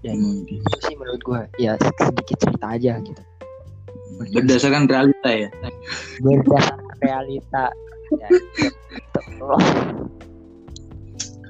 [0.00, 0.46] dan Hmm.
[0.46, 3.22] itu sih menurut gue ya sedikit cerita aja gitu
[4.18, 5.48] Berdasarkan realita ya.
[6.18, 7.64] berdasarkan realita
[8.18, 9.46] ya, gitu.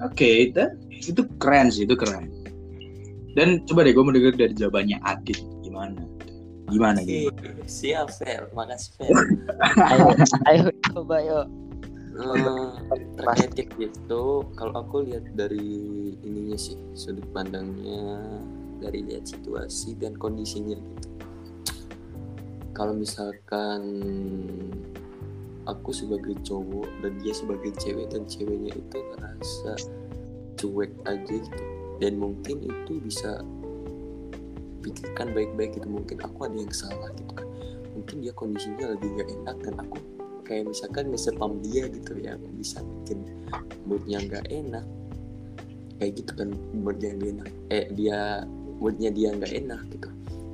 [0.00, 2.28] Oke, itu itu keren sih, itu keren.
[3.32, 6.02] Dan coba deh gue mau denger dari jawabannya Adit gimana?
[6.68, 7.32] Gimana gitu?
[7.64, 9.16] Siap Fel makasih Fel
[9.94, 10.06] ayo
[10.44, 11.46] ayo coba yuk
[12.18, 12.70] Eh,
[13.14, 18.18] terkait kayak gitu kalau aku lihat dari ininya sih sudut pandangnya
[18.82, 21.08] dari lihat situasi dan kondisinya gitu.
[22.74, 23.82] Kalau misalkan
[25.70, 29.72] aku sebagai cowok dan dia sebagai cewek dan ceweknya itu ngerasa
[30.58, 31.64] cuek aja gitu.
[32.02, 33.46] Dan mungkin itu bisa
[34.82, 35.86] pikirkan baik-baik gitu.
[35.86, 37.46] Mungkin aku ada yang salah gitu kan.
[37.94, 40.17] Mungkin dia kondisinya lagi gak enak dan aku
[40.48, 43.20] kayak misalkan ngesepam dia gitu yang bisa bikin
[43.84, 44.84] moodnya nggak enak.
[46.00, 47.50] Kayak gitu kan moodnya nggak enak.
[47.68, 48.48] Eh dia
[48.80, 50.08] moodnya dia nggak enak gitu.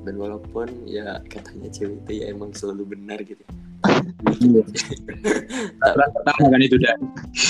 [0.05, 3.41] Dan walaupun ya katanya cewek itu ya emang selalu benar gitu
[5.81, 6.97] Perang pertama kan itu dah.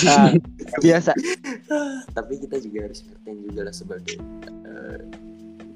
[0.08, 0.32] nah,
[0.80, 1.12] biasa.
[2.12, 4.16] Tapi kita juga harus ngertiin juga lah sebagai
[4.68, 5.00] eh,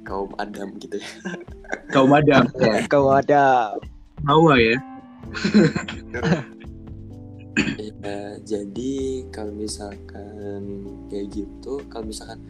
[0.04, 1.10] kaum Adam gitu ya.
[1.92, 2.48] Kau madam.
[2.92, 3.76] kau ada
[4.28, 4.76] Hawa ya.
[8.50, 12.42] Jadi kalau misalkan kayak gitu, kalau misalkan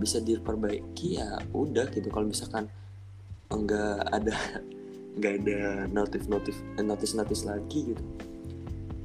[0.00, 2.08] bisa diperbaiki ya udah gitu.
[2.08, 2.72] Kalau misalkan
[3.52, 4.32] enggak ada
[5.20, 5.60] nggak ada
[5.92, 8.04] notif notif notis notis lagi gitu,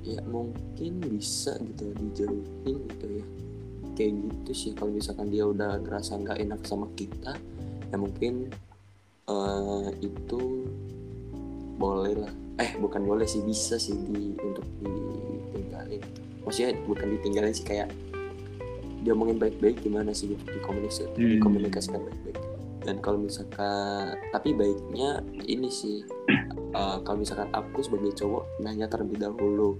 [0.08, 3.26] ya mungkin bisa gitu dijauhin gitu ya.
[4.00, 4.72] Kayak gitu sih.
[4.72, 7.36] Kalau misalkan dia udah ngerasa nggak enak sama kita,
[7.92, 8.48] ya mungkin
[9.28, 10.64] eh, itu
[11.76, 17.68] boleh lah eh bukan boleh sih bisa sih di untuk ditinggalin maksudnya bukan ditinggalin sih
[17.68, 17.92] kayak
[19.04, 21.38] diomongin baik-baik gimana sih gitu dikomunikasi Hmm.
[21.38, 22.40] dikomunikasikan baik-baik.
[22.82, 26.08] Dan kalau misalkan tapi baiknya ini sih
[26.72, 29.76] eh, kalau misalkan aku sebagai cowok nanya terlebih dahulu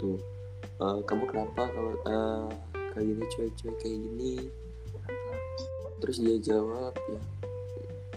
[0.00, 0.16] tuh
[0.80, 2.48] eh, kamu kenapa kalau eh,
[2.96, 4.32] kayak gini cuek-cuek kayak gini?
[6.00, 7.20] Terus dia jawab ya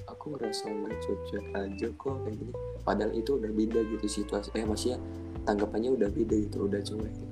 [0.07, 2.53] aku ngerasa nggak cuek-cuek aja kok kayak gini.
[2.81, 4.97] Padahal itu udah beda gitu situasi eh maksudnya
[5.43, 7.30] tanggapannya udah beda gitu udah cuek gitu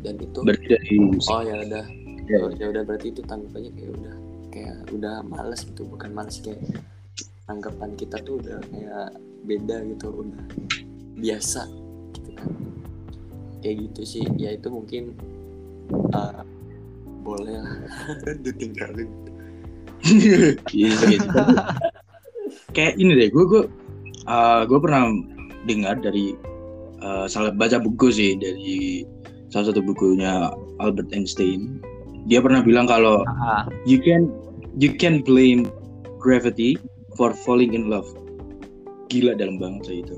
[0.00, 0.94] dan itu berarti dari
[1.28, 1.86] oh ya udah.
[2.30, 2.38] Ya.
[2.46, 4.14] Oh, ya udah berarti itu tanggapannya kayak udah
[4.54, 6.62] kayak udah males gitu bukan males kayak
[7.50, 9.08] tanggapan kita tuh udah kayak
[9.42, 10.44] beda gitu udah
[11.18, 11.66] biasa
[12.14, 12.50] gitu kan.
[13.60, 15.18] Kayak gitu sih ya itu mungkin
[16.14, 16.46] uh,
[17.26, 17.78] boleh lah.
[18.46, 19.10] Ditinggalin.
[20.72, 21.44] Iya, gitu.
[22.72, 23.62] kayak ini deh gue gue
[24.64, 25.12] gue pernah
[25.68, 26.32] dengar dari
[27.04, 29.04] uh, salah baca buku sih dari
[29.50, 31.82] salah satu bukunya Albert Einstein.
[32.30, 34.30] Dia pernah bilang kalau Ah, you can
[34.78, 35.66] you can blame
[36.22, 36.78] gravity
[37.18, 38.06] for falling in love.
[39.10, 40.16] Gila dalam banget saya itu.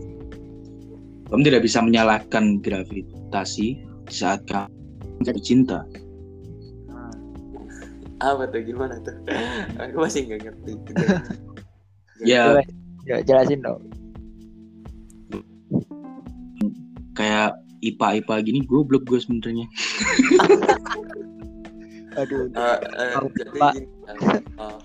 [1.33, 4.69] Kamu tidak bisa menyalahkan gravitasi di saat kamu
[5.25, 5.81] jatuh cinta.
[8.21, 8.61] Apa tuh?
[8.63, 9.17] Gimana tuh?
[9.83, 10.73] Aku masih nggak ngerti.
[12.23, 12.63] Ya.
[13.27, 13.83] Jelasin dong.
[17.13, 19.67] kayak IPA IPA gini goblok gue sebenarnya
[22.13, 22.45] Aduh.
[22.53, 22.77] Oh,
[23.33, 23.73] jadi Pak.
[23.73, 24.79] gini, eh,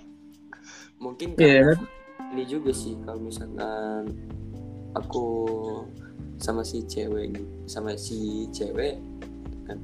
[0.98, 1.88] mungkin Iya, karena
[2.32, 4.16] ini juga sih kalau misalkan
[4.96, 5.28] aku
[6.38, 8.96] sama si cewek sama si cewek
[9.68, 9.76] kan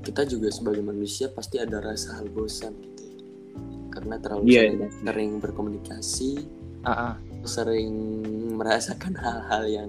[0.00, 3.14] kita juga sebagai manusia pasti ada rasa hal bosan gitu ya.
[3.92, 4.88] karena terlalu Iya, sering, iya.
[5.04, 6.30] sering berkomunikasi
[6.80, 7.14] Ah, ah.
[7.44, 7.92] sering
[8.56, 9.88] merasakan hal-hal yang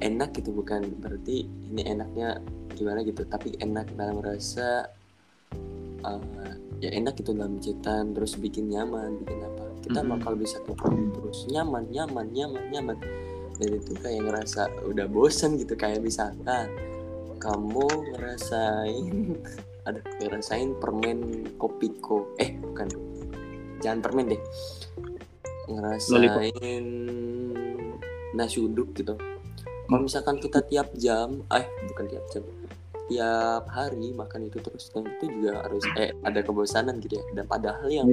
[0.00, 2.38] enak gitu bukan berarti ini enaknya
[2.74, 4.86] gimana gitu tapi enak dalam rasa
[6.06, 9.64] uh, ya enak gitu dalam citan terus bikin nyaman bikin apa.
[9.82, 10.08] Kita Mhm.
[10.18, 12.98] bakal bisa ketemu terus nyaman nyaman nyaman nyaman.
[13.58, 16.70] Dan itu kayak ngerasa udah bosen gitu kayak misalkan
[17.42, 19.34] kamu ngerasain
[19.88, 22.86] ada ngerasain permen kopiko eh bukan.
[23.82, 24.42] Jangan permen deh.
[25.66, 26.84] Ngerasain
[28.36, 29.16] nasi uduk gitu
[29.88, 32.44] kalau misalkan kita tiap jam eh bukan tiap jam
[33.08, 37.24] tiap hari makan itu terus dan itu juga harus eh ada kebosanan gitu ya.
[37.32, 38.04] Dan padahal yang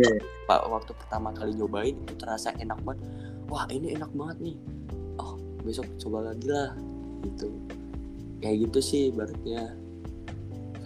[0.48, 3.04] pak waktu pertama kali nyobain itu terasa enak banget.
[3.52, 4.58] Wah ini enak banget nih.
[5.20, 5.36] Oh
[5.68, 6.72] besok coba lagi lah
[7.28, 7.52] gitu.
[8.40, 9.76] Kayak gitu sih baratnya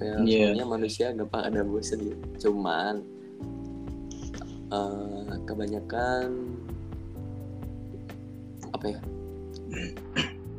[0.02, 2.49] kayak soalnya manusia gampang ada bosan gitu.
[2.49, 3.06] Cuman
[4.73, 6.49] eh, kebanyakan
[8.73, 8.99] apa ya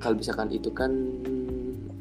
[0.01, 0.91] kalau misalkan itu kan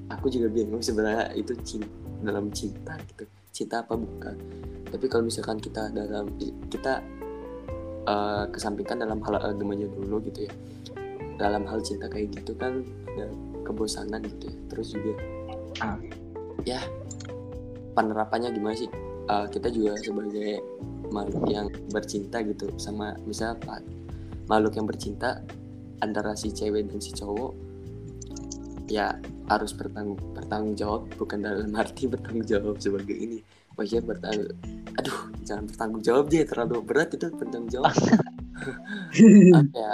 [0.10, 1.88] aku juga bingung sebenarnya itu cinta
[2.24, 3.24] dalam cinta gitu.
[3.52, 4.36] Cinta apa bukan?
[4.90, 6.32] Tapi kalau misalkan kita dalam
[6.72, 7.04] kita
[8.08, 10.54] eh, kesampingkan dalam hal agamanya dulu gitu ya.
[11.40, 12.84] Dalam hal cinta kayak gitu kan
[13.16, 13.28] ada
[13.68, 14.58] kebosanan gitu ya.
[14.72, 15.14] Terus juga
[15.80, 15.96] Ah.
[16.68, 16.82] ya
[17.94, 18.90] penerapannya gimana sih?
[19.30, 20.60] Eh, kita juga sebagai
[21.14, 23.76] makhluk yang bercinta gitu sama misalnya apa
[24.50, 25.42] makhluk yang bercinta
[26.02, 27.69] antara si cewek dan si cowok
[28.90, 29.14] ya
[29.48, 33.40] harus bertanggung bertanggung jawab bukan dalam arti bertanggung jawab sebagai ini.
[33.78, 34.58] Maksudnya bertanggung
[34.98, 37.94] aduh jangan bertanggung jawab deh terlalu berat itu bertanggung jawab.
[39.56, 39.94] Apa ya?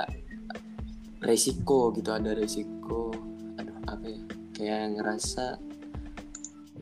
[1.21, 3.13] Resiko gitu ada resiko.
[3.59, 4.21] Aduh apa ya?
[4.55, 5.45] Kayak ngerasa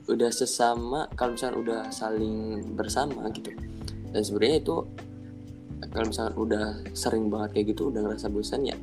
[0.04, 3.52] udah sesama kalau misalnya udah saling bersama gitu.
[4.14, 4.76] Dan sebenarnya itu
[5.92, 8.78] kalau misalnya udah sering banget kayak gitu udah ngerasa bosan ya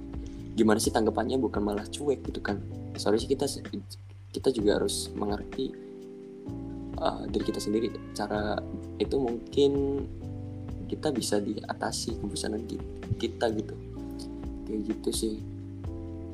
[0.58, 1.40] gimana sih tanggapannya?
[1.40, 2.60] Bukan malah cuek gitu kan
[2.96, 3.46] sorry sih kita
[4.30, 5.74] kita juga harus mengerti
[6.98, 7.88] uh, diri kita sendiri.
[8.14, 8.58] Cara
[8.98, 10.04] itu mungkin
[10.90, 12.82] kita bisa diatasi kebosanan ki-
[13.18, 13.74] kita gitu.
[14.66, 15.34] Kayak gitu sih.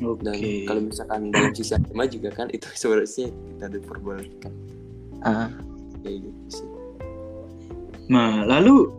[0.05, 0.29] Oke.
[0.29, 0.37] dan
[0.69, 4.53] kalau misalkan dalam sisi agama juga kan itu sebenarnya kita diperbolehkan.
[5.25, 5.49] Ah,
[6.05, 6.69] kayak gitu sih.
[8.13, 8.93] Nah, lalu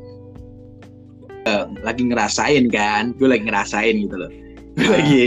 [1.45, 4.31] eh, lagi ngerasain kan, gue lagi ngerasain gitu loh.
[4.73, 5.21] Gue lagi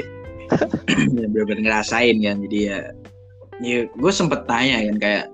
[1.14, 2.78] bener-bener ngerasain kan, jadi ya,
[3.60, 5.24] ya gue sempet tanya kan kayak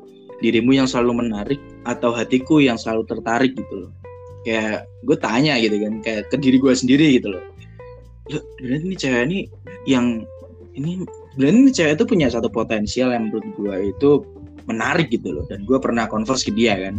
[0.44, 3.92] dirimu yang selalu menarik atau hatiku yang selalu tertarik gitu loh.
[4.44, 7.44] Kayak gue tanya gitu kan, kayak ke diri gue sendiri gitu loh.
[8.30, 9.38] Loh, berarti ini cewek ini
[9.86, 10.26] yang
[10.76, 11.02] ini
[11.34, 14.10] berarti ini cewek itu punya satu potensial yang menurut gue itu
[14.66, 16.98] menarik gitu loh dan gue pernah converse ke dia kan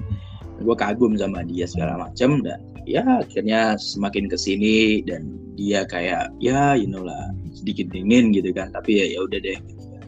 [0.58, 2.58] gue kagum sama dia segala macam dan
[2.90, 8.54] ya akhirnya semakin ke sini dan dia kayak ya you know lah sedikit dingin gitu
[8.54, 10.04] kan tapi ya ya udah deh gitu kan.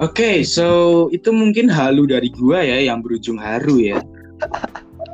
[0.00, 0.64] Oke, so
[1.12, 4.00] itu mungkin halu dari gua ya yang berujung haru ya.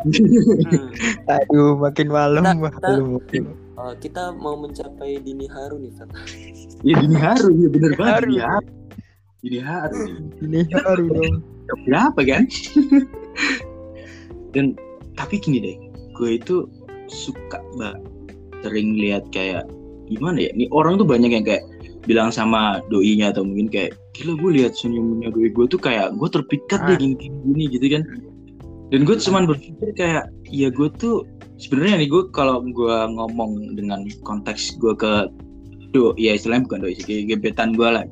[0.06, 1.26] Hmm.
[1.42, 3.18] Aduh, makin malam, Nah, malam.
[3.74, 6.06] Uh, kita mau mencapai dini haru nih, Fer.
[6.86, 8.30] ya dini haru, ya bener banget Haru.
[8.30, 8.70] dini haru.
[9.42, 10.02] Dini haru.
[10.38, 11.34] Ini haru dong.
[11.90, 12.42] Berapa kan?
[14.54, 14.78] Dan
[15.18, 15.76] tapi gini deh,
[16.14, 16.70] gue itu
[17.10, 18.00] suka banget
[18.62, 19.66] sering lihat kayak
[20.06, 20.50] gimana ya?
[20.54, 21.64] Nih orang tuh banyak yang kayak
[22.06, 26.28] bilang sama doinya atau mungkin kayak gila gue lihat senyumnya doi gue tuh kayak gue
[26.30, 26.98] terpikat deh Ah.
[26.98, 28.02] gini gini gitu kan.
[28.94, 31.26] Dan gue cuman berpikir kayak ya gue tuh
[31.58, 35.26] sebenarnya nih gue kalau gue ngomong dengan konteks gue ke
[35.90, 38.04] do ya istilahnya bukan doi sih gebetan gue lah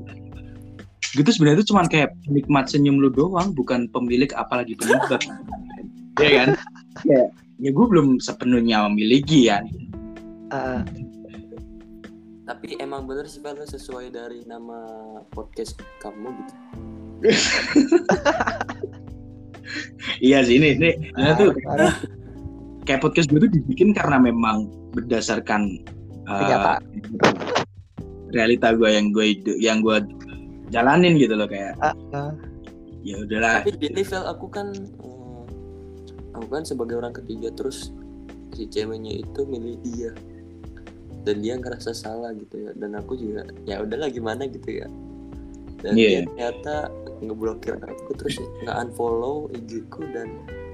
[1.14, 5.20] gitu sebenarnya itu cuman kayak penikmat senyum lu doang bukan pemilik apalagi penyebab
[6.22, 6.48] ya kan
[7.06, 7.22] ya
[7.60, 9.62] ya gue belum sepenuhnya memiliki ya
[10.50, 10.82] Ah,
[12.44, 14.84] Tapi emang bener sih Fer sesuai dari nama
[15.32, 16.54] podcast kamu gitu.
[20.20, 21.96] iya sih ini ini ini tuh parah.
[22.84, 25.80] kayak podcast gue tuh dibikin karena memang berdasarkan
[26.28, 26.76] uh,
[28.28, 30.04] realita gue yang gue yang gue
[30.68, 32.28] jalanin gitu loh kayak Ah, ah.
[33.00, 35.42] ya udahlah Tapi gini Fel, aku kan eh,
[36.36, 37.88] aku kan sebagai orang ketiga terus
[38.52, 40.12] si ceweknya itu milih dia
[41.24, 42.70] dan dia ngerasa salah gitu ya.
[42.72, 44.44] Dan aku juga ya udahlah gimana?
[44.46, 44.86] gitu ya.
[45.80, 46.08] Dan Iya.
[46.08, 46.74] dia ternyata
[47.20, 50.28] ngeblokir aku terus nggak unfollow IG ku dan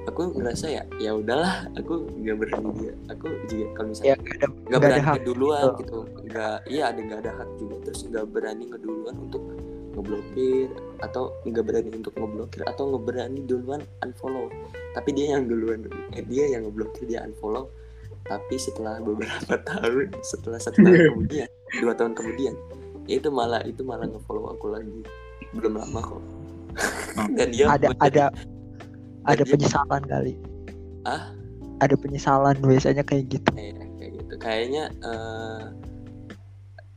[0.04, 2.94] aku ngerasa ya ya udahlah aku nggak berani dia.
[3.08, 5.14] Aku juga kalau Ya, misalnya nggak ada, nggak ada berani hak.
[5.18, 5.78] ngeduluan gitu.
[5.78, 5.98] gitu.
[6.26, 7.74] Nggak iya ada nggak ada hak juga.
[7.86, 9.42] Terus nggak berani ngeduluan untuk
[9.90, 10.68] ngeblokir
[11.02, 14.46] atau nggak berani untuk ngeblokir atau nggak berani duluan unfollow.
[14.94, 15.82] Tapi dia yang duluan
[16.14, 17.66] eh, dia yang ngeblokir dia unfollow
[18.30, 21.48] tapi setelah beberapa tahun setelah satu tahun kemudian
[21.82, 22.54] dua tahun kemudian
[23.04, 25.02] ya itu malah itu malah ngefollow aku lagi
[25.50, 26.22] belum lama kok
[27.36, 28.24] dan dia ada menjadi- ada
[29.26, 30.32] ada dia- penyesalan kali.
[31.02, 31.34] Ah?
[31.80, 33.50] Ada penyesalan biasanya kayak gitu.
[33.50, 35.62] kayak kayak gitu kayaknya eh,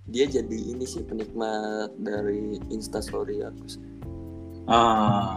[0.06, 3.82] dia jadi ini sih penikmat dari instastory aku sih.
[4.68, 5.36] Ah.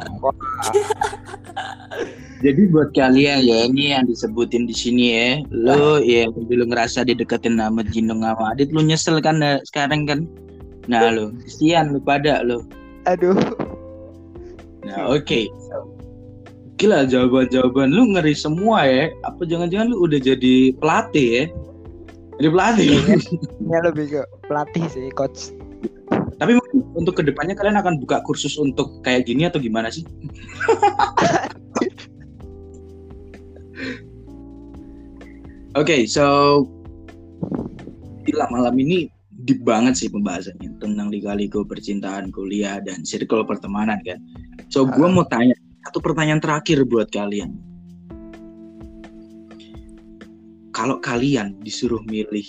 [2.44, 7.56] Jadi buat kalian ya ini yang disebutin di sini ya, lo ya dulu ngerasa dideketin
[7.56, 10.28] sama Jinong sama Adit, lu nyesel kan eh, sekarang kan?
[10.86, 12.62] Nah lo, kesian lu pada lo.
[13.08, 13.34] Aduh.
[14.86, 15.50] Nah oke,
[16.78, 19.10] gila jawaban-jawaban lu ngeri semua ya.
[19.24, 21.44] Apa jangan-jangan lu udah jadi pelatih ya?
[22.36, 22.88] Jadi pelatih.
[23.64, 25.56] Ini lebih ke pelatih sih, coach.
[26.36, 30.04] Tapi mungkin untuk ke depannya kalian akan buka kursus untuk kayak gini atau gimana sih?
[35.76, 36.64] Oke, so
[38.24, 39.12] gila malam ini
[39.44, 44.16] deep banget sih pembahasannya tentang lika-liku percintaan kuliah dan circle pertemanan kan.
[44.72, 45.54] So gue mau tanya
[45.88, 47.54] satu pertanyaan terakhir buat kalian.
[50.72, 52.44] Kalau kalian disuruh milih,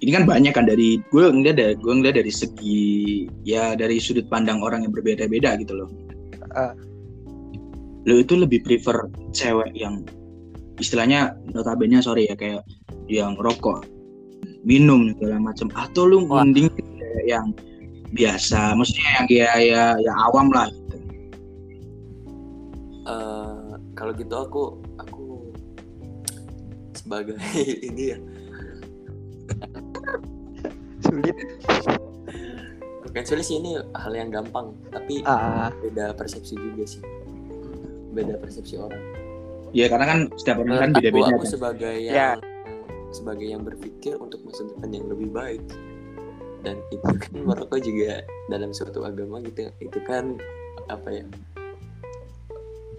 [0.00, 4.24] ini kan banyak kan dari gue ngeliat dari gue ngeliat dari segi ya dari sudut
[4.32, 5.90] pandang orang yang berbeda-beda gitu loh.
[6.56, 6.72] Ah.
[8.08, 10.08] Lo itu lebih prefer cewek yang
[10.80, 12.64] istilahnya notabene sorry ya kayak
[13.12, 13.84] yang rokok
[14.64, 16.40] minum segala macam atau lu Wah.
[16.44, 16.72] mending
[17.28, 17.52] yang
[18.16, 20.96] biasa maksudnya yang ya ya ya awam lah gitu.
[23.04, 24.62] Eh, kalau gitu aku
[24.96, 25.24] aku
[26.96, 27.36] sebagai
[27.88, 28.18] ini ya
[31.10, 31.36] Sulit.
[33.02, 37.02] bukan sulit sih ini hal yang gampang tapi Ah, beda persepsi juga sih.
[38.10, 39.02] Beda persepsi orang.
[39.70, 41.50] Ya karena kan setiap orang kan Menurut aku, beda-beda aku kan.
[41.50, 42.12] sebagai Ya.
[42.12, 42.38] yang
[43.10, 45.62] sebagai yang berpikir untuk masa depan yang lebih baik.
[46.60, 50.38] Dan itu kan merokok juga dalam suatu agama gitu itu kan
[50.86, 51.24] apa ya?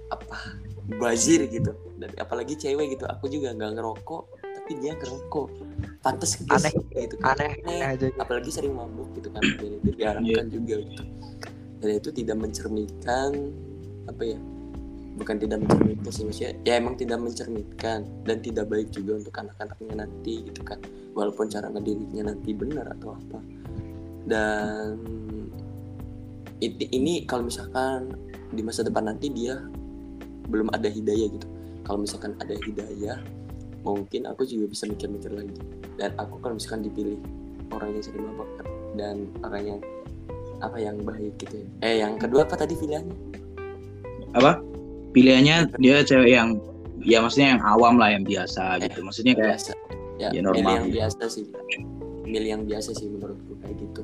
[0.10, 0.60] Apa?
[0.94, 1.72] Bazir gitu.
[1.96, 3.08] Dan apalagi cewek gitu.
[3.08, 5.48] Aku juga nggak ngerokok tapi dia ngerokok
[6.02, 6.50] pantas gitu.
[6.50, 6.74] Aneh.
[6.74, 7.16] gitu.
[7.22, 7.38] Kan.
[7.38, 8.06] aneh, aneh aja.
[8.18, 9.42] apalagi sering mabuk gitu kan.
[9.42, 11.04] Dan itu diharapkan juga gitu.
[11.82, 13.30] Dan itu tidak mencerminkan
[14.10, 14.38] apa ya
[15.12, 19.96] bukan tidak mencerminkan sih maksudnya ya emang tidak mencerminkan dan tidak baik juga untuk anak-anaknya
[20.06, 20.82] nanti gitu kan.
[21.14, 23.40] Walaupun cara ngedidiknya nanti benar atau apa.
[24.26, 24.98] Dan
[26.62, 28.14] ini, ini kalau misalkan
[28.54, 29.58] di masa depan nanti dia
[30.50, 31.48] belum ada hidayah gitu.
[31.82, 33.18] Kalau misalkan ada hidayah
[33.84, 35.56] mungkin aku juga bisa mikir-mikir lagi.
[35.96, 37.18] Dan aku kalau misalkan dipilih
[37.70, 38.50] orang yang sering mabok
[38.94, 39.80] dan orang yang
[40.60, 41.68] apa yang baik gitu ya.
[41.82, 43.16] eh yang kedua apa tadi pilihannya?
[44.34, 44.62] Apa?
[45.12, 46.56] Pilihannya dia cewek yang
[47.02, 49.02] ya maksudnya yang awam lah yang biasa Eh, gitu.
[49.02, 49.72] Maksudnya kayak biasa.
[50.16, 50.74] Ya, Ya, milih normal.
[50.78, 51.44] yang biasa sih.
[52.22, 54.02] Milih yang biasa sih menurutku kayak gitu.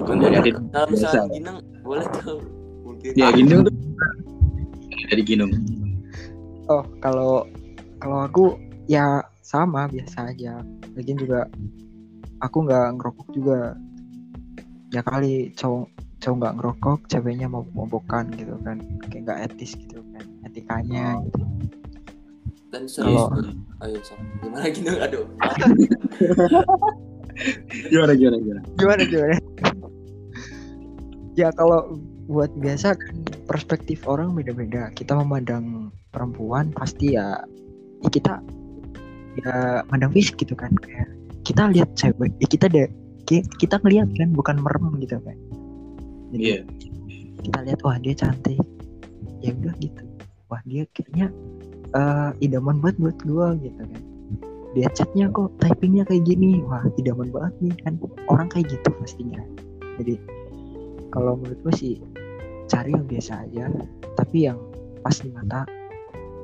[0.00, 1.52] Adit kalau misalnya
[1.82, 2.40] boleh tuh.
[2.82, 3.74] Mungkin Ya Ginung tuh.
[5.10, 5.50] Dari Ginung.
[6.66, 7.44] Oh, kalau
[7.98, 8.44] kalau aku
[8.90, 10.58] ya sama biasa aja.
[10.98, 11.46] Lagian juga
[12.42, 13.78] aku nggak ngerokok juga.
[14.90, 15.86] Ya kali cowok
[16.18, 21.16] cowok nggak ngerokok, ceweknya mau mobokan gitu kan, kayak nggak etis gitu kan, etikanya.
[21.24, 21.46] Gitu.
[22.70, 23.50] dan serius Kalau- tuh.
[23.82, 25.26] ayo so gimana gitu aduh
[27.90, 28.60] Gimana gimana gimana?
[28.78, 29.36] Gimana gimana?
[31.34, 31.98] ya kalau
[32.30, 33.16] buat biasa kan
[33.48, 34.92] perspektif orang beda-beda.
[34.94, 37.42] Kita memandang perempuan pasti ya,
[38.04, 38.38] ya kita
[39.38, 41.06] ya mandang fisik gitu kan kayak
[41.46, 42.66] kita lihat cewek, ya kita
[43.24, 45.36] ki- kita ngeliat kan bukan merem gitu kan.
[46.34, 46.58] Jadi Iya.
[47.42, 48.60] kita lihat wah dia cantik,
[49.42, 50.02] ya udah gitu.
[50.50, 51.30] Wah dia kayaknya
[51.90, 54.02] eh, idaman banget buat gua gitu kan.
[54.78, 57.98] Dia chatnya kok typingnya kayak gini, wah idaman banget nih kan.
[58.30, 59.42] Orang kayak gitu pastinya.
[59.98, 60.14] Jadi
[61.10, 61.94] kalau menurut gue sih
[62.70, 63.66] cari yang biasa aja,
[64.14, 64.58] tapi yang
[65.02, 65.66] pas di mata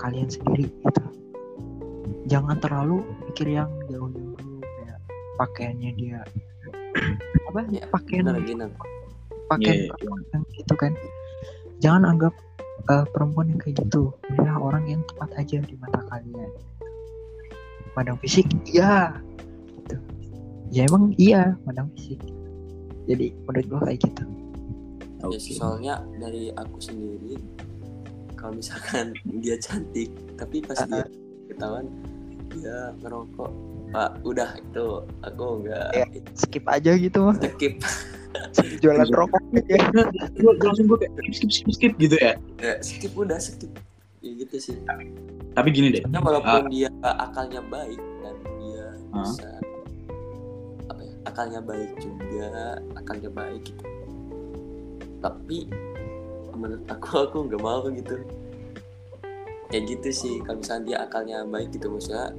[0.03, 1.03] kalian sendiri gitu.
[2.27, 4.99] Jangan terlalu mikir yang jauh-jauh kayak
[5.39, 6.21] pakaiannya dia.
[7.51, 7.61] Apa?
[7.71, 8.27] Ya, pakaian
[9.47, 9.95] pakaian Iya.
[9.95, 10.93] perempuan yang gitu kan.
[11.79, 12.35] Jangan anggap
[12.91, 14.11] eh, perempuan yang kayak gitu.
[14.35, 16.51] Adalah orang yang tepat aja di mata kalian.
[17.95, 19.15] Pandang fisik iya.
[19.83, 19.97] Gitu.
[20.75, 22.19] Ya emang iya pandang fisik.
[23.07, 24.25] Jadi menurut gua kayak gitu.
[25.27, 27.39] Ya soalnya dari aku sendiri
[28.39, 31.07] kalau misalkan dia cantik tapi pas dia
[31.47, 31.87] ketahuan
[32.51, 33.51] dia ngerokok
[33.89, 34.87] pak udah itu
[35.23, 36.05] aku nggak Ya.
[36.35, 37.79] skip aja gitu mah skip
[38.83, 39.77] jualan rokok aja
[40.35, 42.37] Gue langsung gue kayak skip skip skip gitu ya.
[42.59, 43.71] ya, skip udah skip
[44.21, 44.77] ya gitu sih
[45.57, 46.03] Tapi gini deh.
[46.05, 49.25] Karena walaupun dia akalnya baik dan dia Ah.
[49.25, 49.49] bisa
[50.87, 52.49] apa ya akalnya baik juga
[52.93, 53.85] akalnya baik gitu
[55.19, 55.65] tapi
[56.53, 58.21] menurut aku aku nggak mau gitu
[59.71, 60.35] kayak gitu sih.
[60.45, 62.33] Kalau misalnya dia akalnya baik gitu maksudnya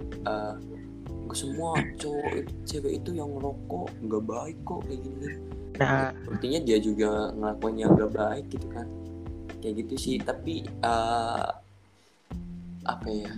[1.27, 5.27] "Gak semua cowok cewek itu yang ngerokok nggak baik kok kayak gini
[5.77, 6.09] nah.
[6.23, 8.87] Sepertinya dia juga ngelakuin yang nggak baik gitu kan.
[9.59, 10.15] Kayak gitu sih.
[10.17, 11.49] Tapi eh,
[12.87, 13.33] apa ya?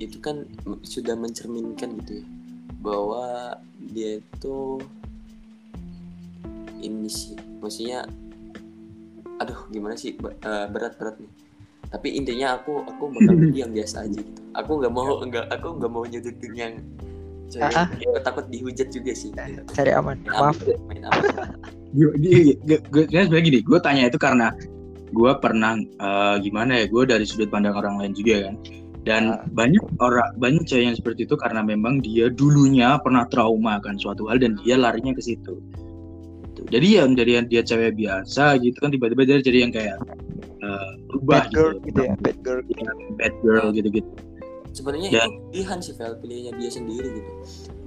[0.00, 0.48] Itu kan
[0.80, 2.26] sudah mencerminkan gitu ya
[2.80, 3.60] bahwa
[3.92, 4.80] dia itu
[6.80, 7.36] ini sih.
[7.60, 8.08] Maksudnya
[9.36, 10.16] aduh gimana sih?
[10.16, 11.39] Eh, berat-berat nih
[11.90, 15.68] tapi intinya aku aku bakal pilih yang biasa aja gitu aku nggak mau nggak aku
[15.78, 16.74] nggak mau nyebutin yang
[17.50, 17.90] cewek Ah.
[17.90, 19.34] aku takut dihujat juga sih
[19.74, 21.50] cari aman Main maaf aman, main aman.
[21.90, 22.14] Gue
[23.10, 24.54] sebenarnya gini, gue tanya itu karena
[25.10, 28.54] gue pernah eh, gimana ya, gue dari sudut pandang orang lain juga kan.
[29.02, 29.42] Dan Ah.
[29.50, 34.30] banyak orang, banyak cewek yang seperti itu karena memang dia dulunya pernah trauma kan suatu
[34.30, 35.58] hal dan dia larinya ke situ.
[36.54, 36.62] Gitu.
[36.70, 39.98] Jadi ya dari yang dia cewek biasa gitu kan tiba-tiba dia jadi yang kayak
[40.60, 42.60] eh, berubah bad girl gitu, gitu ya bad girl.
[43.16, 44.10] Bad girl gitu-gitu.
[44.70, 47.32] sebenarnya Dan- itu pilihan sih Vel pilihannya dia sendiri gitu.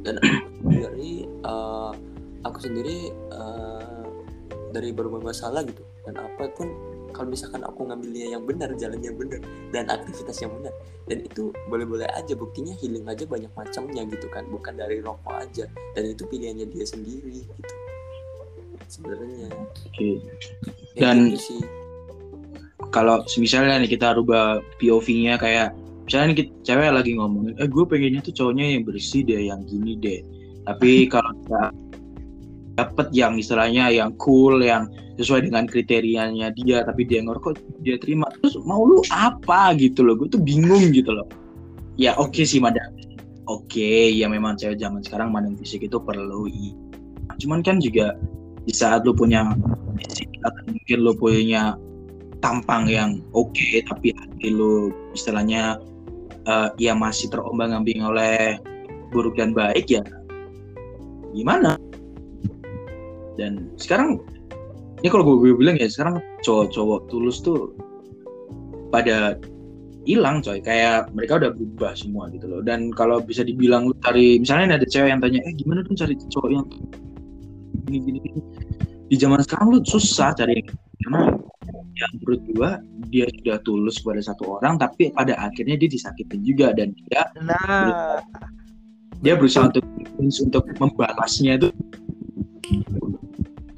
[0.03, 1.91] Dan aku sendiri eh,
[2.43, 2.97] aku sendiri
[3.31, 4.03] eh,
[4.75, 5.79] dari berbagai masalah gitu.
[6.03, 6.67] Dan apa pun
[7.15, 9.37] kalau misalkan aku ngambilnya yang benar jalan yang benar
[9.69, 10.73] dan aktivitas yang benar
[11.05, 14.43] dan itu boleh-boleh aja buktinya healing aja banyak macamnya gitu kan.
[14.49, 17.75] Bukan dari rokok aja dan itu pilihannya dia sendiri gitu.
[18.91, 19.47] Sebenarnya.
[19.87, 20.19] Oke.
[20.93, 21.61] Kayak Dan- gitu sih
[22.89, 25.71] Kalau misalnya nih kita rubah POV-nya kayak
[26.03, 29.63] misalnya nih kita, cewek lagi ngomong, eh gue pengennya tuh cowoknya yang bersih deh, yang
[29.63, 30.19] gini deh.
[30.67, 31.63] Tapi kalau kita
[32.73, 34.89] dapet yang istilahnya yang cool, yang
[35.21, 40.17] sesuai dengan kriterianya dia, tapi dia ngerokok dia terima, terus mau lu apa gitu loh?
[40.17, 41.29] Gue tuh bingung gitu loh.
[41.93, 42.89] Ya oke sih madam,
[43.45, 46.49] oke ya memang cewek zaman sekarang mandang fisik itu perlu.
[47.37, 48.17] Cuman kan juga
[48.65, 49.53] di saat lu punya
[50.01, 51.77] fisik atau mungkin lu punya
[52.43, 55.79] tampang yang oke tapi hati lu istilahnya
[56.43, 58.59] eh, ya masih terombang-ambing oleh
[59.15, 60.03] buruk dan baik ya
[61.33, 61.75] gimana?
[63.33, 64.21] Dan sekarang
[65.01, 67.73] ini kalau gue, gue bilang ya sekarang cowok-cowok tulus tuh
[68.93, 69.35] pada
[70.05, 70.61] hilang coy.
[70.61, 72.61] Kayak mereka udah berubah semua gitu loh.
[72.61, 76.13] Dan kalau bisa dibilang lu cari misalnya ada cewek yang tanya eh gimana dong cari
[76.29, 76.65] cowok yang
[77.83, 78.41] gini gini, gini.
[79.11, 80.67] di zaman sekarang lu susah cari yang
[81.03, 81.21] karena
[81.93, 82.69] yang menurut gua
[83.13, 88.19] dia sudah tulus kepada satu orang tapi pada akhirnya dia disakitin juga dan dia nah.
[89.21, 89.85] dia berusaha untuk
[90.19, 91.69] untuk membalasnya itu.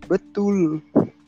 [0.05, 0.79] Betul.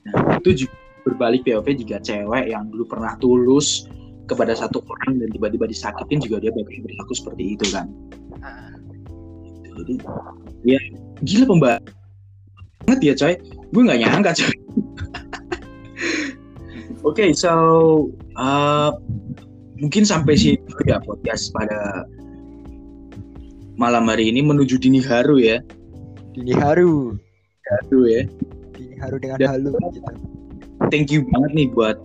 [0.08, 0.76] Nah, itu juga
[1.08, 3.86] berbalik POV jika cewek yang dulu pernah tulus
[4.28, 7.88] kepada satu orang dan tiba-tiba disakitin juga dia bakal berlaku seperti itu kan.
[9.78, 9.94] Jadi
[10.66, 10.80] ya
[11.22, 11.82] gila pembahas
[12.88, 13.34] banget ya coy.
[13.76, 14.56] Gue nggak nyangka coy
[17.08, 17.52] Oke, so
[18.36, 18.92] uh,
[19.80, 22.04] mungkin sampai sini ya podcast pada
[23.80, 25.64] malam hari ini menuju dini haru ya.
[26.36, 27.16] Dini haru.
[27.72, 28.28] Haru ya.
[28.76, 30.04] Dini haru dengan Dan- halu gitu.
[30.92, 31.98] Thank you banget nih buat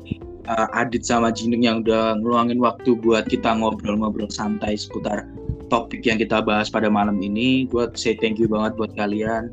[0.46, 5.28] uh, Adit sama Jinung yang udah ngeluangin waktu buat kita ngobrol-ngobrol santai seputar
[5.68, 7.66] topik yang kita bahas pada malam ini.
[7.66, 9.50] Gue say thank you banget buat kalian.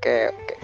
[0.00, 0.56] Oke, oke.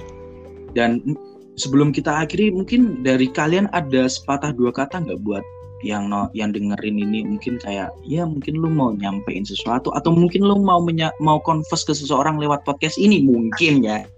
[0.74, 5.44] Dan mm, sebelum kita akhiri, mungkin dari kalian ada sepatah dua kata nggak buat
[5.84, 7.22] yang no, yang dengerin ini?
[7.26, 11.84] Mungkin kayak ya mungkin lu mau nyampein sesuatu atau mungkin lu mau menya, mau confess
[11.84, 13.22] ke seseorang lewat podcast ini?
[13.22, 14.08] Mungkin ya.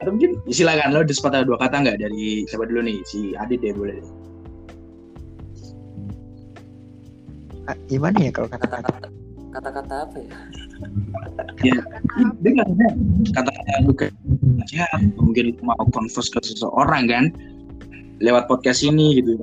[0.00, 3.64] Atau mungkin silakan lo ada sepatah dua kata nggak dari siapa dulu nih si Adit
[3.64, 4.08] deh boleh deh.
[7.66, 9.10] Ah, gimana ya kalau kata-kata?
[9.50, 10.65] Kata-kata apa ya
[13.84, 14.14] lu kayak
[14.72, 14.86] ya
[15.18, 17.24] mungkin lu mau confess ke seseorang kan
[18.18, 19.36] lewat podcast ini gitu.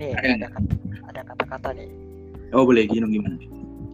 [0.00, 0.76] Nih, Ada ada kata-
[1.06, 1.88] ada kata-kata nih.
[2.50, 3.36] oh boleh gini gimana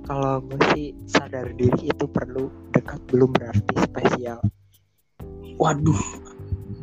[0.06, 4.38] Kalau gue sih sadar diri itu perlu dekat belum berarti spesial.
[5.58, 5.98] waduh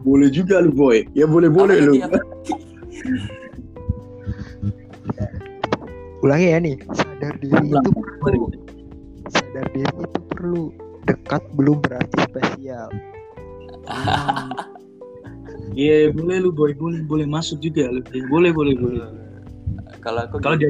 [0.03, 1.93] boleh juga lu boy ya boleh boleh lu?
[6.24, 7.84] Ulangi ya nih, sadar diri Ulang.
[7.84, 7.91] itu
[8.24, 8.45] perlu
[9.54, 10.64] sadar diri itu perlu
[11.06, 12.89] dekat belum berarti spesial.
[15.74, 18.06] Iya boleh lu boy boleh boleh masuk juga lu.
[18.30, 19.10] Boleh boleh boleh.
[20.06, 20.70] Kalau aku Kalau dia-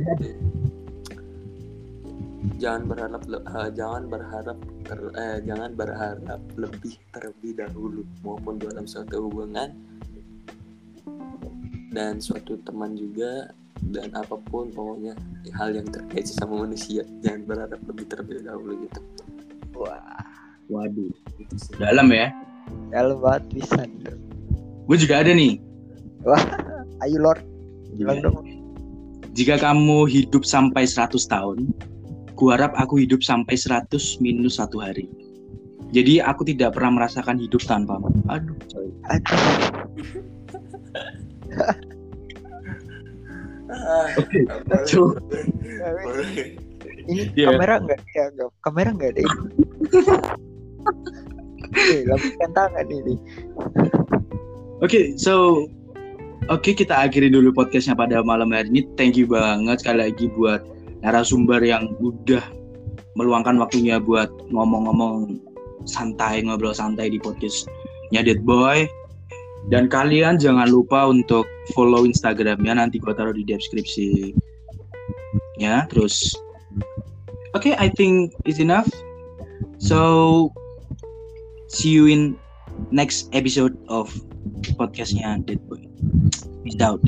[2.56, 4.58] jangan berharap eh, jangan berharap
[4.88, 9.76] ter- eh, jangan berharap lebih terlebih dahulu maupun dalam suatu hubungan
[11.92, 13.52] dan suatu teman juga
[13.92, 15.18] dan apa pun pokoknya
[15.58, 19.02] hal yang terkait sama manusia jangan berharap lebih terlebih dahulu gitu.
[19.76, 20.00] Wah,
[20.70, 21.10] waduh.
[21.58, 21.76] Sih.
[21.82, 22.30] dalam ya.
[22.94, 23.84] Dalam banget bisa.
[24.84, 25.60] gue juga ada nih.
[27.04, 27.44] Ayo Lord,
[28.00, 28.48] bilang dong.
[29.36, 31.68] jika kamu hidup sampai 100 tahun
[32.40, 33.92] ku harap aku hidup sampai 100
[34.24, 35.10] minus satu hari.
[35.94, 38.90] Jadi aku tidak pernah merasakan hidup tanpamu aduh coy.
[39.14, 39.38] Aduh,
[44.18, 44.40] oke
[46.04, 46.28] boleh.
[47.10, 47.52] ini Iya.
[47.52, 48.50] kamera enggak ya, enggak.
[48.64, 49.38] Kamera enggak ada ini.
[51.74, 53.16] Oke, lambaikan tangan ini.
[54.84, 55.66] Oke, so
[56.52, 58.82] oke kita akhiri dulu podcastnya pada malam hari ini.
[58.96, 60.64] Thank you banget sekali lagi buat
[61.04, 62.44] narasumber yang udah
[63.20, 65.40] meluangkan waktunya buat ngomong-ngomong
[65.84, 68.88] santai, ngobrol santai di podcastnya Dead Boy.
[69.72, 74.36] Dan kalian jangan lupa untuk follow Instagramnya nanti gua taruh di deskripsi.
[75.61, 76.36] Ya, terus
[77.55, 78.89] oke, I think it's enough.
[79.80, 80.51] So
[81.72, 82.36] see you in
[82.91, 84.11] next episode of
[84.76, 85.88] podcastnya Dead Boy.
[86.64, 86.99] Peace out.